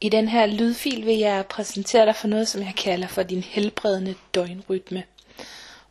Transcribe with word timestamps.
I 0.00 0.08
den 0.08 0.28
her 0.28 0.46
lydfil 0.46 1.06
vil 1.06 1.18
jeg 1.18 1.46
præsentere 1.46 2.06
dig 2.06 2.16
for 2.16 2.28
noget, 2.28 2.48
som 2.48 2.62
jeg 2.62 2.74
kalder 2.76 3.06
for 3.06 3.22
din 3.22 3.42
helbredende 3.42 4.14
døgnrytme. 4.34 5.02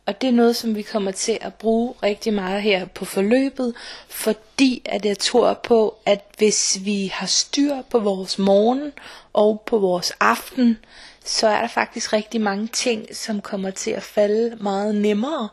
Og 0.06 0.20
det 0.20 0.28
er 0.28 0.32
noget, 0.32 0.56
som 0.56 0.74
vi 0.74 0.82
kommer 0.82 1.10
til 1.10 1.38
at 1.40 1.54
bruge 1.54 1.94
rigtig 2.02 2.34
meget 2.34 2.62
her 2.62 2.86
på 2.86 3.04
forløbet, 3.04 3.74
fordi 4.08 4.82
at 4.84 5.04
jeg 5.04 5.18
tror 5.18 5.54
på, 5.54 5.96
at 6.06 6.24
hvis 6.38 6.78
vi 6.84 7.06
har 7.06 7.26
styr 7.26 7.82
på 7.90 7.98
vores 7.98 8.38
morgen 8.38 8.92
og 9.32 9.62
på 9.66 9.78
vores 9.78 10.12
aften, 10.20 10.78
så 11.24 11.48
er 11.48 11.60
der 11.60 11.68
faktisk 11.68 12.12
rigtig 12.12 12.40
mange 12.40 12.66
ting, 12.66 13.16
som 13.16 13.40
kommer 13.40 13.70
til 13.70 13.90
at 13.90 14.02
falde 14.02 14.56
meget 14.60 14.94
nemmere, 14.94 15.48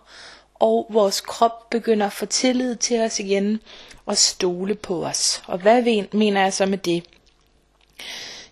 og 0.53 0.87
vores 0.89 1.21
krop 1.21 1.69
begynder 1.69 2.05
at 2.05 2.13
få 2.13 2.25
tillid 2.25 2.75
til 2.75 3.01
os 3.01 3.19
igen 3.19 3.59
og 4.05 4.17
stole 4.17 4.75
på 4.75 5.05
os. 5.05 5.43
Og 5.47 5.57
hvad 5.57 6.05
mener 6.13 6.41
jeg 6.41 6.53
så 6.53 6.65
med 6.65 6.77
det? 6.77 7.03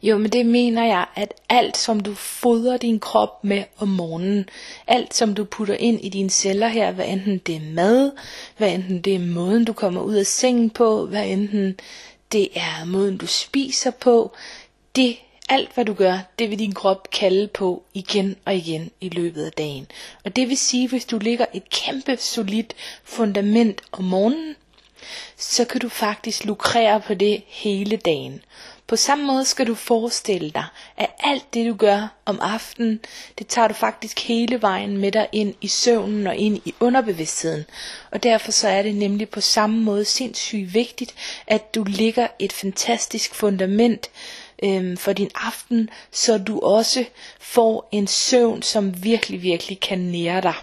Jo, 0.04 0.18
men 0.18 0.32
det 0.32 0.46
mener 0.46 0.86
jeg, 0.86 1.06
at 1.16 1.34
alt 1.50 1.78
som 1.78 2.00
du 2.00 2.14
fodrer 2.14 2.78
din 2.78 3.00
krop 3.00 3.44
med 3.44 3.64
om 3.78 3.88
morgenen, 3.88 4.50
alt 4.88 5.16
som 5.16 5.36
du 5.36 5.44
putter 5.44 5.76
ind 5.76 6.00
i 6.06 6.10
dine 6.10 6.30
celler 6.30 6.68
her, 6.68 6.92
hvad 6.92 7.06
enten 7.08 7.38
det 7.38 7.56
er 7.56 7.74
mad, 7.74 8.12
hvad 8.58 8.72
enten 8.72 9.02
det 9.02 9.16
er 9.16 9.20
måden 9.20 9.66
du 9.66 9.74
kommer 9.74 10.02
ud 10.02 10.16
af 10.16 10.26
sengen 10.26 10.70
på, 10.70 11.06
hvad 11.06 11.28
enten 11.28 11.80
det 12.32 12.48
er 12.56 12.86
måden 12.86 13.18
du 13.18 13.28
spiser 13.28 13.92
på, 13.92 14.34
det 14.96 15.18
alt 15.50 15.74
hvad 15.74 15.86
du 15.86 15.94
gør, 15.94 16.20
det 16.40 16.50
vil 16.50 16.60
din 16.60 16.74
krop 16.74 17.12
kalde 17.12 17.48
på 17.48 17.84
igen 17.94 18.36
og 18.46 18.56
igen 18.56 18.92
i 19.02 19.10
løbet 19.10 19.46
af 19.46 19.52
dagen. 19.52 19.88
Og 20.26 20.36
det 20.36 20.50
vil 20.50 20.58
sige, 20.58 20.90
hvis 20.90 21.06
du 21.06 21.18
ligger 21.18 21.46
et 21.54 21.70
kæmpe 21.70 22.18
solidt 22.18 22.74
fundament 23.04 23.82
om 23.92 24.04
morgenen, 24.04 24.56
så 25.38 25.66
kan 25.66 25.82
du 25.82 25.90
faktisk 25.90 26.46
lukrere 26.46 27.02
på 27.02 27.14
det 27.14 27.44
hele 27.48 27.98
dagen. 27.98 28.42
På 28.88 28.96
samme 28.96 29.26
måde 29.26 29.46
skal 29.46 29.68
du 29.68 29.76
forestille 29.76 30.50
dig, 30.52 30.66
at 30.98 31.10
alt 31.20 31.54
det 31.54 31.66
du 31.66 31.76
gør 31.76 32.08
om 32.26 32.40
aftenen, 32.42 33.00
det 33.40 33.48
tager 33.48 33.68
du 33.68 33.74
faktisk 33.74 34.20
hele 34.28 34.62
vejen 34.62 34.98
med 34.98 35.12
dig 35.12 35.28
ind 35.32 35.54
i 35.62 35.68
søvnen 35.68 36.28
og 36.28 36.36
ind 36.36 36.58
i 36.66 36.74
underbevidstheden. 36.80 37.66
Og 38.12 38.24
derfor 38.24 38.52
så 38.52 38.68
er 38.68 38.82
det 38.82 38.96
nemlig 38.96 39.30
på 39.30 39.42
samme 39.42 39.80
måde 39.80 40.06
sindssygt 40.06 40.74
vigtigt, 40.74 41.16
at 41.48 41.76
du 41.76 41.84
ligger 41.84 42.28
et 42.40 42.54
fantastisk 42.54 43.36
fundament 43.36 44.10
øhm, 44.64 44.98
for 44.98 45.14
din 45.14 45.30
aften, 45.36 45.90
så 46.12 46.38
du 46.38 46.60
også 46.60 47.06
får 47.40 47.90
en 47.92 48.08
søvn, 48.08 48.62
som 48.62 49.04
virkelig, 49.04 49.42
virkelig 49.42 49.80
kan 49.80 50.00
nære 50.00 50.42
dig. 50.42 50.56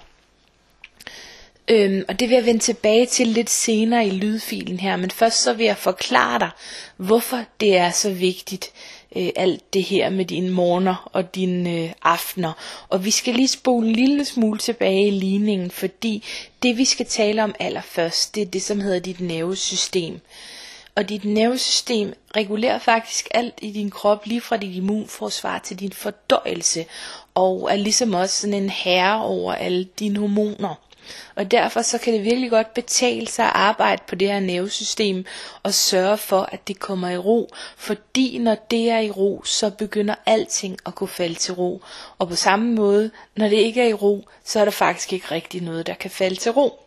Øhm, 1.70 2.04
og 2.08 2.20
det 2.20 2.28
vil 2.28 2.34
jeg 2.34 2.46
vende 2.46 2.60
tilbage 2.60 3.06
til 3.06 3.26
lidt 3.26 3.50
senere 3.50 4.06
i 4.06 4.10
lydfilen 4.10 4.80
her, 4.80 4.96
men 4.96 5.10
først 5.10 5.42
så 5.42 5.52
vil 5.52 5.66
jeg 5.66 5.76
forklare 5.76 6.38
dig, 6.38 6.50
hvorfor 6.96 7.44
det 7.60 7.76
er 7.76 7.90
så 7.90 8.10
vigtigt, 8.10 8.72
øh, 9.16 9.28
alt 9.36 9.74
det 9.74 9.82
her 9.82 10.10
med 10.10 10.24
dine 10.24 10.50
morgener 10.50 11.10
og 11.12 11.34
dine 11.34 11.70
øh, 11.70 11.92
aftener. 12.02 12.52
Og 12.88 13.04
vi 13.04 13.10
skal 13.10 13.34
lige 13.34 13.48
spole 13.48 13.88
en 13.88 13.92
lille 13.92 14.24
smule 14.24 14.58
tilbage 14.58 15.06
i 15.06 15.10
ligningen, 15.10 15.70
fordi 15.70 16.24
det 16.62 16.78
vi 16.78 16.84
skal 16.84 17.06
tale 17.06 17.44
om 17.44 17.54
allerførst, 17.60 18.34
det 18.34 18.42
er 18.42 18.46
det 18.46 18.62
som 18.62 18.80
hedder 18.80 18.98
dit 18.98 19.20
nervesystem. 19.20 20.20
Og 20.94 21.08
dit 21.08 21.24
nervesystem 21.24 22.14
regulerer 22.36 22.78
faktisk 22.78 23.28
alt 23.30 23.54
i 23.62 23.70
din 23.70 23.90
krop, 23.90 24.26
lige 24.26 24.40
fra 24.40 24.56
dit 24.56 24.76
immunforsvar 24.76 25.58
til 25.58 25.78
din 25.80 25.92
fordøjelse, 25.92 26.84
og 27.34 27.68
er 27.72 27.76
ligesom 27.76 28.14
også 28.14 28.40
sådan 28.40 28.54
en 28.54 28.70
herre 28.70 29.24
over 29.24 29.54
alle 29.54 29.84
dine 29.98 30.18
hormoner. 30.18 30.89
Og 31.34 31.50
derfor 31.50 31.82
så 31.82 31.98
kan 31.98 32.12
det 32.12 32.24
virkelig 32.24 32.50
godt 32.50 32.74
betale 32.74 33.26
sig 33.26 33.44
at 33.44 33.52
arbejde 33.54 34.02
på 34.08 34.14
det 34.14 34.28
her 34.28 34.40
nervesystem 34.40 35.24
og 35.62 35.74
sørge 35.74 36.16
for, 36.18 36.48
at 36.52 36.68
det 36.68 36.78
kommer 36.78 37.08
i 37.08 37.16
ro. 37.16 37.50
Fordi 37.76 38.38
når 38.38 38.54
det 38.70 38.90
er 38.90 38.98
i 38.98 39.10
ro, 39.10 39.42
så 39.44 39.70
begynder 39.70 40.14
alting 40.26 40.76
at 40.86 40.94
kunne 40.94 41.08
falde 41.08 41.34
til 41.34 41.54
ro. 41.54 41.82
Og 42.18 42.28
på 42.28 42.36
samme 42.36 42.74
måde, 42.74 43.10
når 43.36 43.48
det 43.48 43.56
ikke 43.56 43.82
er 43.82 43.88
i 43.88 43.94
ro, 43.94 44.24
så 44.44 44.60
er 44.60 44.64
der 44.64 44.72
faktisk 44.72 45.12
ikke 45.12 45.30
rigtig 45.30 45.62
noget, 45.62 45.86
der 45.86 45.94
kan 45.94 46.10
falde 46.10 46.36
til 46.36 46.52
ro. 46.52 46.80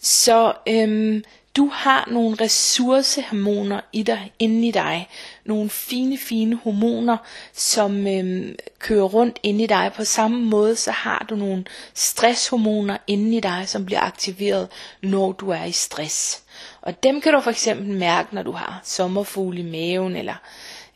Så 0.00 0.52
øhm, 0.68 1.24
du 1.58 1.70
har 1.72 2.08
nogle 2.10 2.36
ressourcehormoner 2.40 3.80
i 3.92 4.02
dig, 4.02 4.32
inde 4.38 4.68
i 4.68 4.70
dig. 4.70 5.08
Nogle 5.44 5.70
fine, 5.70 6.18
fine 6.18 6.56
hormoner, 6.56 7.16
som 7.52 8.06
øhm, 8.06 8.56
kører 8.78 9.04
rundt 9.04 9.38
inde 9.42 9.64
i 9.64 9.66
dig. 9.66 9.92
På 9.96 10.04
samme 10.04 10.44
måde 10.44 10.76
så 10.76 10.90
har 10.90 11.26
du 11.30 11.36
nogle 11.36 11.64
stresshormoner 11.94 12.96
inde 13.06 13.36
i 13.36 13.40
dig, 13.40 13.64
som 13.66 13.86
bliver 13.86 14.00
aktiveret, 14.00 14.68
når 15.02 15.32
du 15.32 15.50
er 15.50 15.64
i 15.64 15.72
stress. 15.72 16.42
Og 16.82 17.02
dem 17.02 17.20
kan 17.20 17.32
du 17.32 17.40
for 17.40 17.50
eksempel 17.50 17.86
mærke, 17.86 18.34
når 18.34 18.42
du 18.42 18.52
har 18.52 18.80
sommerfugle 18.84 19.60
i 19.60 19.62
maven, 19.62 20.16
eller 20.16 20.34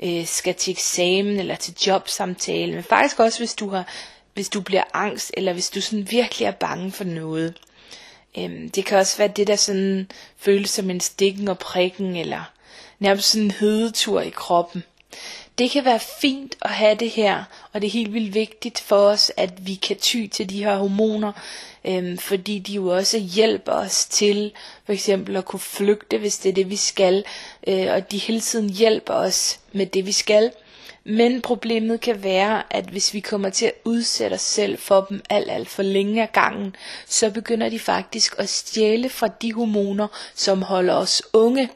øh, 0.03 0.27
skal 0.27 0.55
til 0.55 0.71
eksamen, 0.71 1.39
eller 1.39 1.55
til 1.55 1.75
jobsamtale. 1.87 2.75
Men 2.75 2.85
faktisk 2.85 3.21
også, 3.21 3.39
hvis 3.39 3.55
du, 3.55 3.69
har, 3.69 3.87
hvis 4.35 4.49
du 4.49 4.61
bliver 4.61 4.85
angst, 4.95 5.31
eller 5.37 5.53
hvis 5.53 5.71
du 5.71 5.81
sådan 5.81 6.11
virkelig 6.11 6.47
er 6.47 6.51
bange 6.51 6.93
for 6.93 7.05
noget. 7.05 7.55
Øhm, 8.39 8.71
det 8.71 8.85
kan 8.85 8.99
også 8.99 9.19
være 9.19 9.29
det, 9.29 9.47
der 9.47 9.57
sådan 9.57 10.11
føles 10.37 10.71
som 10.71 10.91
en 10.91 11.01
stikken 11.01 11.49
og 11.49 11.59
prikken, 11.59 12.17
eller 12.17 12.51
nærmest 12.99 13.31
sådan 13.31 13.45
en 13.45 13.51
hedetur 13.51 14.21
i 14.21 14.31
kroppen. 14.31 14.85
Det 15.59 15.71
kan 15.71 15.85
være 15.85 16.01
fint 16.01 16.57
at 16.63 16.71
have 16.71 16.95
det 16.95 17.11
her, 17.11 17.45
og 17.73 17.81
det 17.81 17.87
er 17.87 17.93
helt 17.93 18.13
vildt 18.13 18.35
vigtigt 18.35 18.81
for 18.81 18.97
os, 18.97 19.33
at 19.37 19.67
vi 19.67 19.75
kan 19.75 19.97
ty 19.97 20.27
til 20.27 20.51
de 20.51 20.65
her 20.65 20.77
hormoner, 20.77 21.33
øhm, 21.85 22.19
fordi 22.19 22.59
de 22.59 22.73
jo 22.73 22.87
også 22.87 23.19
hjælper 23.19 23.73
os 23.73 24.05
til 24.05 24.53
for 24.85 24.93
eksempel 24.93 25.37
at 25.37 25.45
kunne 25.45 25.61
flygte, 25.61 26.19
hvis 26.19 26.39
det 26.39 26.49
er 26.49 26.55
det, 26.55 26.71
vi 26.71 26.77
skal, 26.77 27.25
øh, 27.67 27.93
og 27.93 28.11
de 28.11 28.19
hele 28.19 28.41
tiden 28.41 28.71
hjælper 28.71 29.15
os 29.15 29.61
med 29.73 29.87
det, 29.87 30.07
vi 30.07 30.13
skal. 30.13 30.51
Men 31.05 31.41
problemet 31.41 32.01
kan 32.01 32.23
være, 32.23 32.63
at 32.71 32.85
hvis 32.85 33.15
vi 33.15 33.21
kommer 33.21 33.51
til 33.51 33.67
at 33.67 33.75
udsætte 33.85 34.35
os 34.35 34.41
selv 34.41 34.79
for 34.79 35.07
dem 35.09 35.23
alt, 35.31 35.51
alt 35.51 35.69
for 35.69 35.83
længe 35.83 36.23
af 36.23 36.33
gangen, 36.33 36.77
så 37.07 37.31
begynder 37.31 37.69
de 37.69 37.79
faktisk 37.79 38.35
at 38.39 38.49
stjæle 38.49 39.09
fra 39.09 39.29
de 39.29 39.53
hormoner, 39.53 40.09
som 40.35 40.63
holder 40.63 40.95
os 40.95 41.23
unge. 41.33 41.71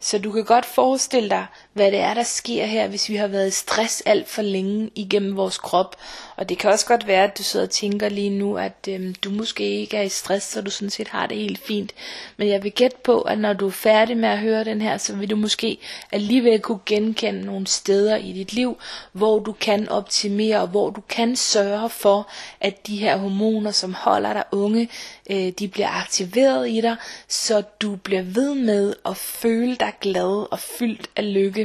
Så 0.00 0.18
du 0.18 0.32
kan 0.32 0.44
godt 0.44 0.64
forestille 0.66 1.28
dig, 1.28 1.46
hvad 1.72 1.92
det 1.92 2.00
er, 2.00 2.14
der 2.14 2.22
sker 2.22 2.64
her, 2.64 2.88
hvis 2.88 3.08
vi 3.08 3.16
har 3.16 3.26
været 3.26 3.48
i 3.48 3.50
stress 3.50 4.02
alt 4.06 4.28
for 4.28 4.42
længe 4.42 4.90
igennem 4.94 5.36
vores 5.36 5.58
krop. 5.58 5.96
Og 6.36 6.48
det 6.48 6.58
kan 6.58 6.70
også 6.70 6.86
godt 6.86 7.06
være, 7.06 7.24
at 7.24 7.38
du 7.38 7.42
sidder 7.42 7.66
og 7.66 7.70
tænker 7.70 8.08
lige 8.08 8.30
nu, 8.30 8.58
at 8.58 8.88
øhm, 8.88 9.14
du 9.14 9.30
måske 9.30 9.64
ikke 9.64 9.96
er 9.96 10.02
i 10.02 10.08
stress, 10.08 10.46
så 10.46 10.60
du 10.62 10.70
sådan 10.70 10.90
set 10.90 11.08
har 11.08 11.26
det 11.26 11.36
helt 11.36 11.58
fint. 11.58 11.92
Men 12.36 12.48
jeg 12.48 12.62
vil 12.62 12.72
gætte 12.72 12.96
på, 13.04 13.20
at 13.20 13.38
når 13.38 13.52
du 13.52 13.66
er 13.66 13.70
færdig 13.70 14.16
med 14.16 14.28
at 14.28 14.38
høre 14.38 14.64
den 14.64 14.80
her, 14.80 14.98
så 14.98 15.16
vil 15.16 15.30
du 15.30 15.36
måske 15.36 15.78
alligevel 16.12 16.60
kunne 16.60 16.80
genkende 16.86 17.44
nogle 17.44 17.66
steder 17.66 18.16
i 18.16 18.32
dit 18.32 18.52
liv, 18.52 18.78
hvor 19.12 19.38
du 19.38 19.52
kan 19.52 19.88
optimere, 19.88 20.60
og 20.60 20.68
hvor 20.68 20.90
du 20.90 21.00
kan 21.08 21.36
sørge 21.36 21.90
for, 21.90 22.30
at 22.60 22.86
de 22.86 22.96
her 22.96 23.16
hormoner, 23.16 23.70
som 23.70 23.94
holder 23.94 24.32
dig 24.32 24.44
unge, 24.52 24.88
øh, 25.30 25.48
de 25.58 25.68
bliver 25.68 25.88
aktiveret 25.88 26.70
i 26.70 26.80
dig, 26.80 26.96
så 27.28 27.62
du 27.82 27.96
bliver 27.96 28.22
ved 28.22 28.54
med 28.54 28.94
at 29.06 29.16
føle 29.16 29.76
dig 29.76 29.92
glad 30.00 30.46
og 30.50 30.58
fyldt 30.58 31.10
af 31.16 31.34
lykke 31.34 31.61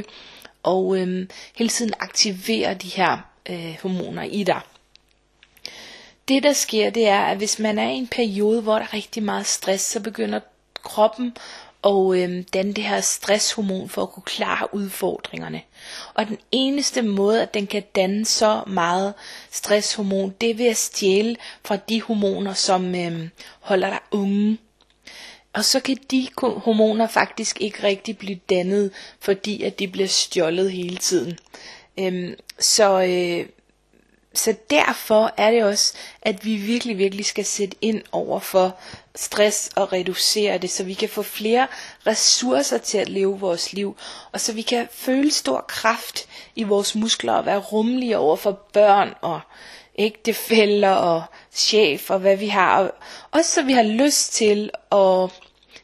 og 0.62 0.98
øhm, 0.98 1.30
hele 1.54 1.70
tiden 1.70 1.92
aktivere 2.00 2.74
de 2.74 2.88
her 2.88 3.18
øh, 3.48 3.76
hormoner 3.82 4.22
i 4.22 4.42
dig. 4.42 4.60
Det 6.28 6.42
der 6.42 6.52
sker, 6.52 6.90
det 6.90 7.08
er, 7.08 7.20
at 7.20 7.36
hvis 7.36 7.58
man 7.58 7.78
er 7.78 7.88
i 7.90 7.94
en 7.94 8.08
periode, 8.08 8.62
hvor 8.62 8.74
der 8.74 8.82
er 8.82 8.94
rigtig 8.94 9.22
meget 9.22 9.46
stress, 9.46 9.84
så 9.84 10.00
begynder 10.00 10.40
kroppen 10.82 11.36
og 11.82 12.18
øh, 12.18 12.44
danne 12.54 12.72
det 12.72 12.84
her 12.84 13.00
stresshormon 13.00 13.88
for 13.88 14.02
at 14.02 14.10
kunne 14.10 14.22
klare 14.22 14.74
udfordringerne. 14.74 15.62
Og 16.14 16.26
den 16.26 16.38
eneste 16.52 17.02
måde, 17.02 17.42
at 17.42 17.54
den 17.54 17.66
kan 17.66 17.82
danne 17.94 18.24
så 18.24 18.62
meget 18.66 19.14
stresshormon, 19.50 20.34
det 20.40 20.50
er 20.50 20.54
ved 20.54 20.66
at 20.66 20.76
stjæle 20.76 21.36
fra 21.64 21.76
de 21.76 22.02
hormoner, 22.02 22.54
som 22.54 22.94
øh, 22.94 23.28
holder 23.60 23.88
dig 23.88 24.00
unge. 24.10 24.58
Og 25.52 25.64
så 25.64 25.80
kan 25.80 25.96
de 26.10 26.28
hormoner 26.36 27.06
faktisk 27.06 27.60
ikke 27.60 27.82
rigtig 27.82 28.18
blive 28.18 28.40
dannet, 28.50 28.92
fordi 29.20 29.62
at 29.62 29.78
de 29.78 29.88
bliver 29.88 30.08
stjålet 30.08 30.72
hele 30.72 30.96
tiden. 30.96 31.38
Øhm, 31.98 32.34
så, 32.58 33.02
øh, 33.02 33.46
så 34.34 34.54
derfor 34.70 35.34
er 35.36 35.50
det 35.50 35.64
også, 35.64 35.94
at 36.22 36.44
vi 36.44 36.56
virkelig, 36.56 36.98
virkelig 36.98 37.26
skal 37.26 37.44
sætte 37.44 37.76
ind 37.80 38.02
over 38.12 38.40
for 38.40 38.76
stress 39.16 39.70
og 39.76 39.92
reducere 39.92 40.58
det, 40.58 40.70
så 40.70 40.84
vi 40.84 40.94
kan 40.94 41.08
få 41.08 41.22
flere 41.22 41.66
ressourcer 42.06 42.78
til 42.78 42.98
at 42.98 43.08
leve 43.08 43.40
vores 43.40 43.72
liv, 43.72 43.96
og 44.32 44.40
så 44.40 44.52
vi 44.52 44.62
kan 44.62 44.88
føle 44.92 45.30
stor 45.30 45.64
kraft 45.68 46.28
i 46.56 46.62
vores 46.62 46.94
muskler 46.94 47.32
og 47.32 47.46
være 47.46 47.58
rummelige 47.58 48.18
over 48.18 48.36
for 48.36 48.52
børn 48.72 49.14
og 49.20 49.40
ægtefæller 49.98 50.90
og 50.90 51.22
chef 51.52 52.10
og 52.10 52.18
hvad 52.18 52.36
vi 52.36 52.48
har. 52.48 52.78
Og 52.78 52.90
også 53.30 53.50
så 53.50 53.62
vi 53.62 53.72
har 53.72 53.82
lyst 53.82 54.32
til 54.32 54.70
at 54.92 55.30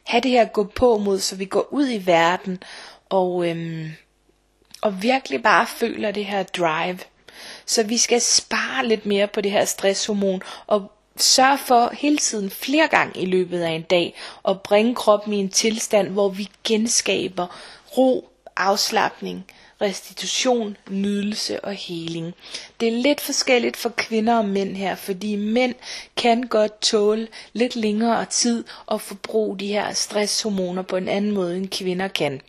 have 0.05 0.21
det 0.23 0.31
her 0.31 0.45
gå 0.45 0.65
på 0.65 0.99
mod, 0.99 1.19
så 1.19 1.37
vi 1.37 1.45
går 1.45 1.69
ud 1.73 1.91
i 1.91 2.07
verden 2.07 2.63
og, 3.09 3.49
øhm, 3.49 3.93
og 4.83 5.03
virkelig 5.03 5.43
bare 5.43 5.67
føler 5.67 6.11
det 6.11 6.25
her 6.25 6.43
drive. 6.43 6.99
Så 7.67 7.83
vi 7.83 7.99
skal 7.99 8.21
spare 8.21 8.87
lidt 8.87 9.07
mere 9.07 9.27
på 9.27 9.41
det 9.41 9.51
her 9.51 9.65
stresshormon 9.65 10.43
og 10.67 10.93
sørge 11.17 11.59
for 11.59 11.91
hele 11.93 12.19
tiden 12.19 12.51
flere 12.51 12.89
gange 12.89 13.21
i 13.21 13.27
løbet 13.27 13.63
af 13.63 13.71
en 13.71 13.83
dag 13.83 14.15
at 14.49 14.63
bringe 14.63 14.95
kroppen 14.95 15.33
i 15.33 15.37
en 15.37 15.49
tilstand, 15.49 16.09
hvor 16.09 16.29
vi 16.29 16.49
genskaber 16.65 17.47
ro, 17.97 18.29
afslappning, 18.57 19.45
restitution, 19.85 20.77
nydelse 20.91 21.65
og 21.65 21.73
heling. 21.73 22.35
Det 22.81 22.89
er 22.89 23.03
lidt 23.03 23.21
forskelligt 23.21 23.77
for 23.77 23.89
kvinder 23.89 24.39
og 24.39 24.45
mænd 24.45 24.77
her, 24.77 24.95
fordi 24.95 25.37
mænd 25.37 25.75
kan 26.17 26.43
godt 26.43 26.81
tåle 26.81 27.29
lidt 27.53 27.77
længere 27.77 28.25
tid 28.25 28.65
at 28.91 29.01
forbruge 29.01 29.59
de 29.59 29.67
her 29.67 29.93
stresshormoner 29.93 30.83
på 30.83 30.97
en 30.97 31.09
anden 31.09 31.31
måde 31.31 31.57
end 31.57 31.69
kvinder 31.69 32.09
kan. 32.09 32.41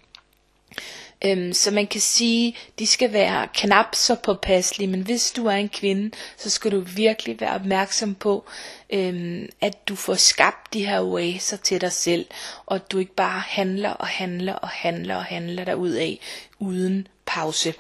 Øhm, 1.25 1.53
så 1.53 1.71
man 1.71 1.87
kan 1.87 2.01
sige, 2.01 2.55
de 2.79 2.87
skal 2.87 3.13
være 3.13 3.47
knap 3.53 3.95
så 3.95 4.15
påpasselige, 4.15 4.87
men 4.87 5.01
hvis 5.01 5.31
du 5.31 5.45
er 5.45 5.55
en 5.55 5.69
kvinde, 5.69 6.11
så 6.37 6.49
skal 6.49 6.71
du 6.71 6.79
virkelig 6.79 7.41
være 7.41 7.55
opmærksom 7.55 8.15
på, 8.15 8.45
øhm, 8.89 9.49
at 9.61 9.87
du 9.87 9.95
får 9.95 10.13
skabt 10.13 10.73
de 10.73 10.85
her 10.85 11.01
oaser 11.01 11.57
til 11.57 11.81
dig 11.81 11.91
selv, 11.91 12.25
og 12.65 12.75
at 12.75 12.91
du 12.91 12.97
ikke 12.97 13.15
bare 13.15 13.39
handler 13.39 13.89
og 13.89 14.07
handler 14.07 14.53
og 14.53 14.69
handler 14.69 15.15
og 15.15 15.23
handler 15.23 15.63
dig 15.63 15.77
ud 15.77 15.91
af 15.91 16.19
uden 16.59 17.07
pause. 17.35 17.73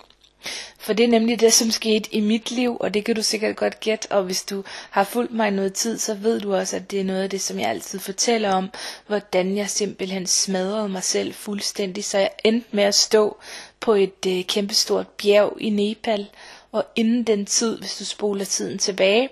For 0.79 0.93
det 0.93 1.03
er 1.03 1.07
nemlig 1.07 1.39
det, 1.39 1.53
som 1.53 1.71
skete 1.71 2.15
i 2.15 2.19
mit 2.19 2.51
liv, 2.51 2.77
og 2.79 2.93
det 2.93 3.05
kan 3.05 3.15
du 3.15 3.21
sikkert 3.23 3.55
godt 3.55 3.79
gætte, 3.79 4.11
og 4.11 4.23
hvis 4.23 4.43
du 4.43 4.63
har 4.89 5.03
fulgt 5.03 5.31
mig 5.33 5.51
noget 5.51 5.73
tid, 5.73 5.97
så 5.97 6.13
ved 6.13 6.39
du 6.41 6.55
også, 6.55 6.75
at 6.75 6.91
det 6.91 6.99
er 6.99 7.03
noget 7.03 7.23
af 7.23 7.29
det, 7.29 7.41
som 7.41 7.59
jeg 7.59 7.69
altid 7.69 7.99
fortæller 7.99 8.53
om, 8.53 8.69
hvordan 9.07 9.57
jeg 9.57 9.69
simpelthen 9.69 10.27
smadrede 10.27 10.89
mig 10.89 11.03
selv 11.03 11.33
fuldstændig, 11.33 12.03
så 12.03 12.17
jeg 12.17 12.31
endte 12.43 12.67
med 12.71 12.83
at 12.83 12.95
stå 12.95 13.37
på 13.79 13.93
et 13.93 14.25
øh, 14.27 14.43
kæmpestort 14.43 15.07
bjerg 15.07 15.53
i 15.59 15.69
Nepal, 15.69 16.27
og 16.71 16.85
inden 16.95 17.23
den 17.23 17.45
tid, 17.45 17.77
hvis 17.79 17.97
du 17.97 18.05
spoler 18.05 18.45
tiden 18.45 18.77
tilbage, 18.77 19.29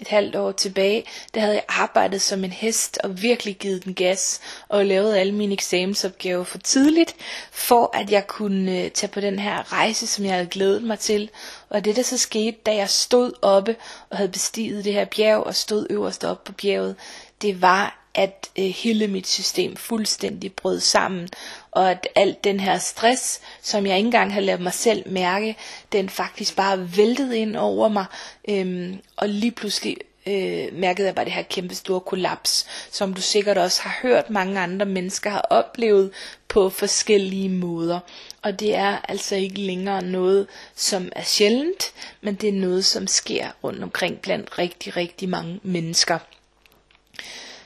et 0.00 0.08
halvt 0.08 0.36
år 0.36 0.52
tilbage, 0.52 1.04
der 1.34 1.40
havde 1.40 1.54
jeg 1.54 1.64
arbejdet 1.68 2.22
som 2.22 2.44
en 2.44 2.50
hest 2.52 2.98
og 3.04 3.22
virkelig 3.22 3.56
givet 3.56 3.84
den 3.84 3.94
gas 3.94 4.40
og 4.68 4.84
lavet 4.86 5.16
alle 5.16 5.32
mine 5.34 5.52
eksamensopgaver 5.52 6.44
for 6.44 6.58
tidligt, 6.58 7.16
for 7.50 7.96
at 7.96 8.10
jeg 8.10 8.26
kunne 8.26 8.70
øh, 8.84 8.90
tage 8.90 9.10
på 9.10 9.20
den 9.20 9.38
her 9.38 9.72
rejse, 9.72 10.06
som 10.06 10.24
jeg 10.24 10.32
havde 10.34 10.46
glædet 10.46 10.82
mig 10.82 10.98
til. 10.98 11.30
Og 11.68 11.84
det 11.84 11.96
der 11.96 12.02
så 12.02 12.18
skete, 12.18 12.56
da 12.66 12.74
jeg 12.74 12.90
stod 12.90 13.32
oppe 13.42 13.76
og 14.10 14.16
havde 14.16 14.30
bestiget 14.30 14.84
det 14.84 14.92
her 14.92 15.04
bjerg 15.04 15.40
og 15.44 15.54
stod 15.54 15.86
øverst 15.90 16.24
oppe 16.24 16.44
på 16.46 16.52
bjerget, 16.52 16.96
det 17.42 17.62
var, 17.62 18.05
at 18.16 18.50
øh, 18.58 18.64
hele 18.64 19.06
mit 19.06 19.26
system 19.26 19.76
fuldstændig 19.76 20.52
brød 20.52 20.80
sammen, 20.80 21.28
og 21.70 21.90
at 21.90 22.08
alt 22.14 22.44
den 22.44 22.60
her 22.60 22.78
stress, 22.78 23.40
som 23.62 23.86
jeg 23.86 23.96
ikke 23.96 24.06
engang 24.06 24.32
havde 24.32 24.46
lavet 24.46 24.60
mig 24.60 24.72
selv 24.74 25.10
mærke, 25.12 25.56
den 25.92 26.08
faktisk 26.08 26.56
bare 26.56 26.96
væltede 26.96 27.38
ind 27.38 27.56
over 27.56 27.88
mig, 27.88 28.04
øhm, 28.48 29.00
og 29.16 29.28
lige 29.28 29.52
pludselig 29.52 29.96
øh, 30.26 30.68
mærkede 30.72 31.06
jeg 31.06 31.14
bare 31.14 31.24
det 31.24 31.32
her 31.32 31.42
kæmpe 31.42 31.74
store 31.74 32.00
kollaps, 32.00 32.66
som 32.90 33.14
du 33.14 33.20
sikkert 33.20 33.58
også 33.58 33.82
har 33.82 33.98
hørt 34.02 34.30
mange 34.30 34.60
andre 34.60 34.86
mennesker 34.86 35.30
har 35.30 35.46
oplevet 35.50 36.10
på 36.48 36.70
forskellige 36.70 37.48
måder. 37.48 38.00
Og 38.42 38.60
det 38.60 38.74
er 38.74 38.98
altså 39.08 39.36
ikke 39.36 39.60
længere 39.60 40.02
noget, 40.02 40.46
som 40.74 41.08
er 41.16 41.22
sjældent, 41.24 41.92
men 42.20 42.34
det 42.34 42.48
er 42.48 42.52
noget, 42.60 42.84
som 42.84 43.06
sker 43.06 43.46
rundt 43.64 43.82
omkring 43.82 44.20
blandt 44.20 44.58
rigtig, 44.58 44.96
rigtig 44.96 45.28
mange 45.28 45.60
mennesker. 45.62 46.18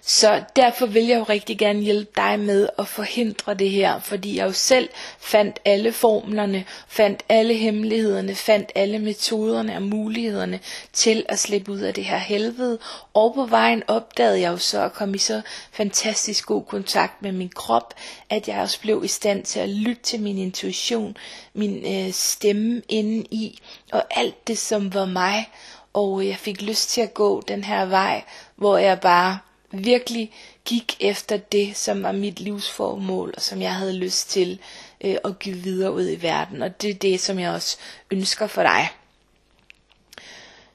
Så 0.02 0.43
derfor 0.56 0.87
vil 0.87 1.06
jeg 1.06 1.19
jo 1.19 1.23
rigtig 1.23 1.58
gerne 1.58 1.81
hjælpe 1.81 2.11
dig 2.17 2.41
med 2.41 2.69
at 2.79 2.88
forhindre 2.88 3.55
det 3.55 3.70
her, 3.70 4.00
fordi 4.00 4.37
jeg 4.37 4.47
jo 4.47 4.52
selv 4.52 4.88
fandt 5.19 5.58
alle 5.64 5.93
formlerne, 5.93 6.64
fandt 6.88 7.23
alle 7.29 7.55
hemmelighederne, 7.55 8.35
fandt 8.35 8.73
alle 8.75 8.99
metoderne 8.99 9.76
og 9.76 9.82
mulighederne 9.82 10.61
til 10.93 11.25
at 11.29 11.38
slippe 11.38 11.73
ud 11.73 11.79
af 11.79 11.94
det 11.94 12.05
her 12.05 12.19
helvede. 12.19 12.79
Og 13.14 13.35
på 13.35 13.47
vejen 13.47 13.82
opdagede 13.88 14.41
jeg 14.41 14.50
jo 14.50 14.56
så 14.56 14.82
at 14.82 14.93
komme 14.93 15.14
i 15.14 15.19
så 15.19 15.43
fantastisk 15.73 16.47
god 16.47 16.64
kontakt 16.64 17.23
med 17.23 17.32
min 17.32 17.49
krop, 17.49 17.94
at 18.31 18.49
jeg 18.49 18.61
også 18.61 18.81
blev 18.81 19.02
i 19.05 19.08
stand 19.08 19.44
til 19.44 19.61
at 19.61 19.69
lytte 19.69 20.02
til 20.02 20.20
min 20.20 20.38
intuition, 20.38 21.17
min 21.55 22.06
øh, 22.06 22.12
stemme 22.12 22.82
inden 22.88 23.26
i, 23.31 23.61
og 23.93 24.05
alt 24.11 24.49
det 24.49 24.58
som 24.58 24.94
var 24.94 25.05
mig. 25.05 25.49
Og 25.93 26.20
øh, 26.20 26.29
jeg 26.29 26.37
fik 26.37 26.62
lyst 26.62 26.91
til 26.91 27.00
at 27.00 27.14
gå 27.14 27.43
den 27.49 27.64
her 27.64 27.85
vej, 27.85 28.23
hvor 28.56 28.79
jeg 28.79 29.00
bare 29.00 29.38
virkelig 29.71 30.33
gik 30.65 30.97
efter 31.01 31.37
det, 31.37 31.77
som 31.77 32.03
var 32.03 32.13
mit 32.13 32.41
livsformål, 32.41 33.33
og 33.37 33.43
som 33.43 33.63
jeg 33.63 33.75
havde 33.75 33.97
lyst 33.97 34.31
til 34.31 34.61
øh, 35.01 35.17
at 35.25 35.39
give 35.39 35.57
videre 35.57 35.93
ud 35.93 36.11
i 36.11 36.23
verden. 36.23 36.63
Og 36.63 36.83
det 36.83 36.91
er 36.91 36.95
det, 36.95 37.21
som 37.21 37.39
jeg 37.39 37.51
også 37.51 37.77
ønsker 38.11 38.47
for 38.47 38.63
dig. 38.63 38.89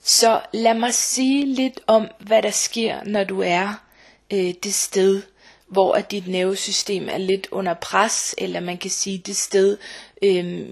Så 0.04 0.42
lad 0.54 0.74
mig 0.74 0.94
sige 0.94 1.46
lidt 1.46 1.80
om, 1.88 2.08
hvad 2.20 2.42
der 2.42 2.52
sker, 2.52 3.04
når 3.04 3.24
du 3.24 3.42
er 3.42 3.84
øh, 4.34 4.54
det 4.64 4.74
sted, 4.74 5.22
hvor 5.68 5.94
at 5.94 6.12
dit 6.12 6.28
nervesystem 6.28 7.10
er 7.10 7.18
lidt 7.18 7.48
under 7.52 7.74
pres, 7.74 8.36
eller 8.38 8.60
man 8.60 8.78
kan 8.78 8.90
sige 8.92 9.18
det 9.18 9.36
sted, 9.36 9.78
øh, 10.22 10.70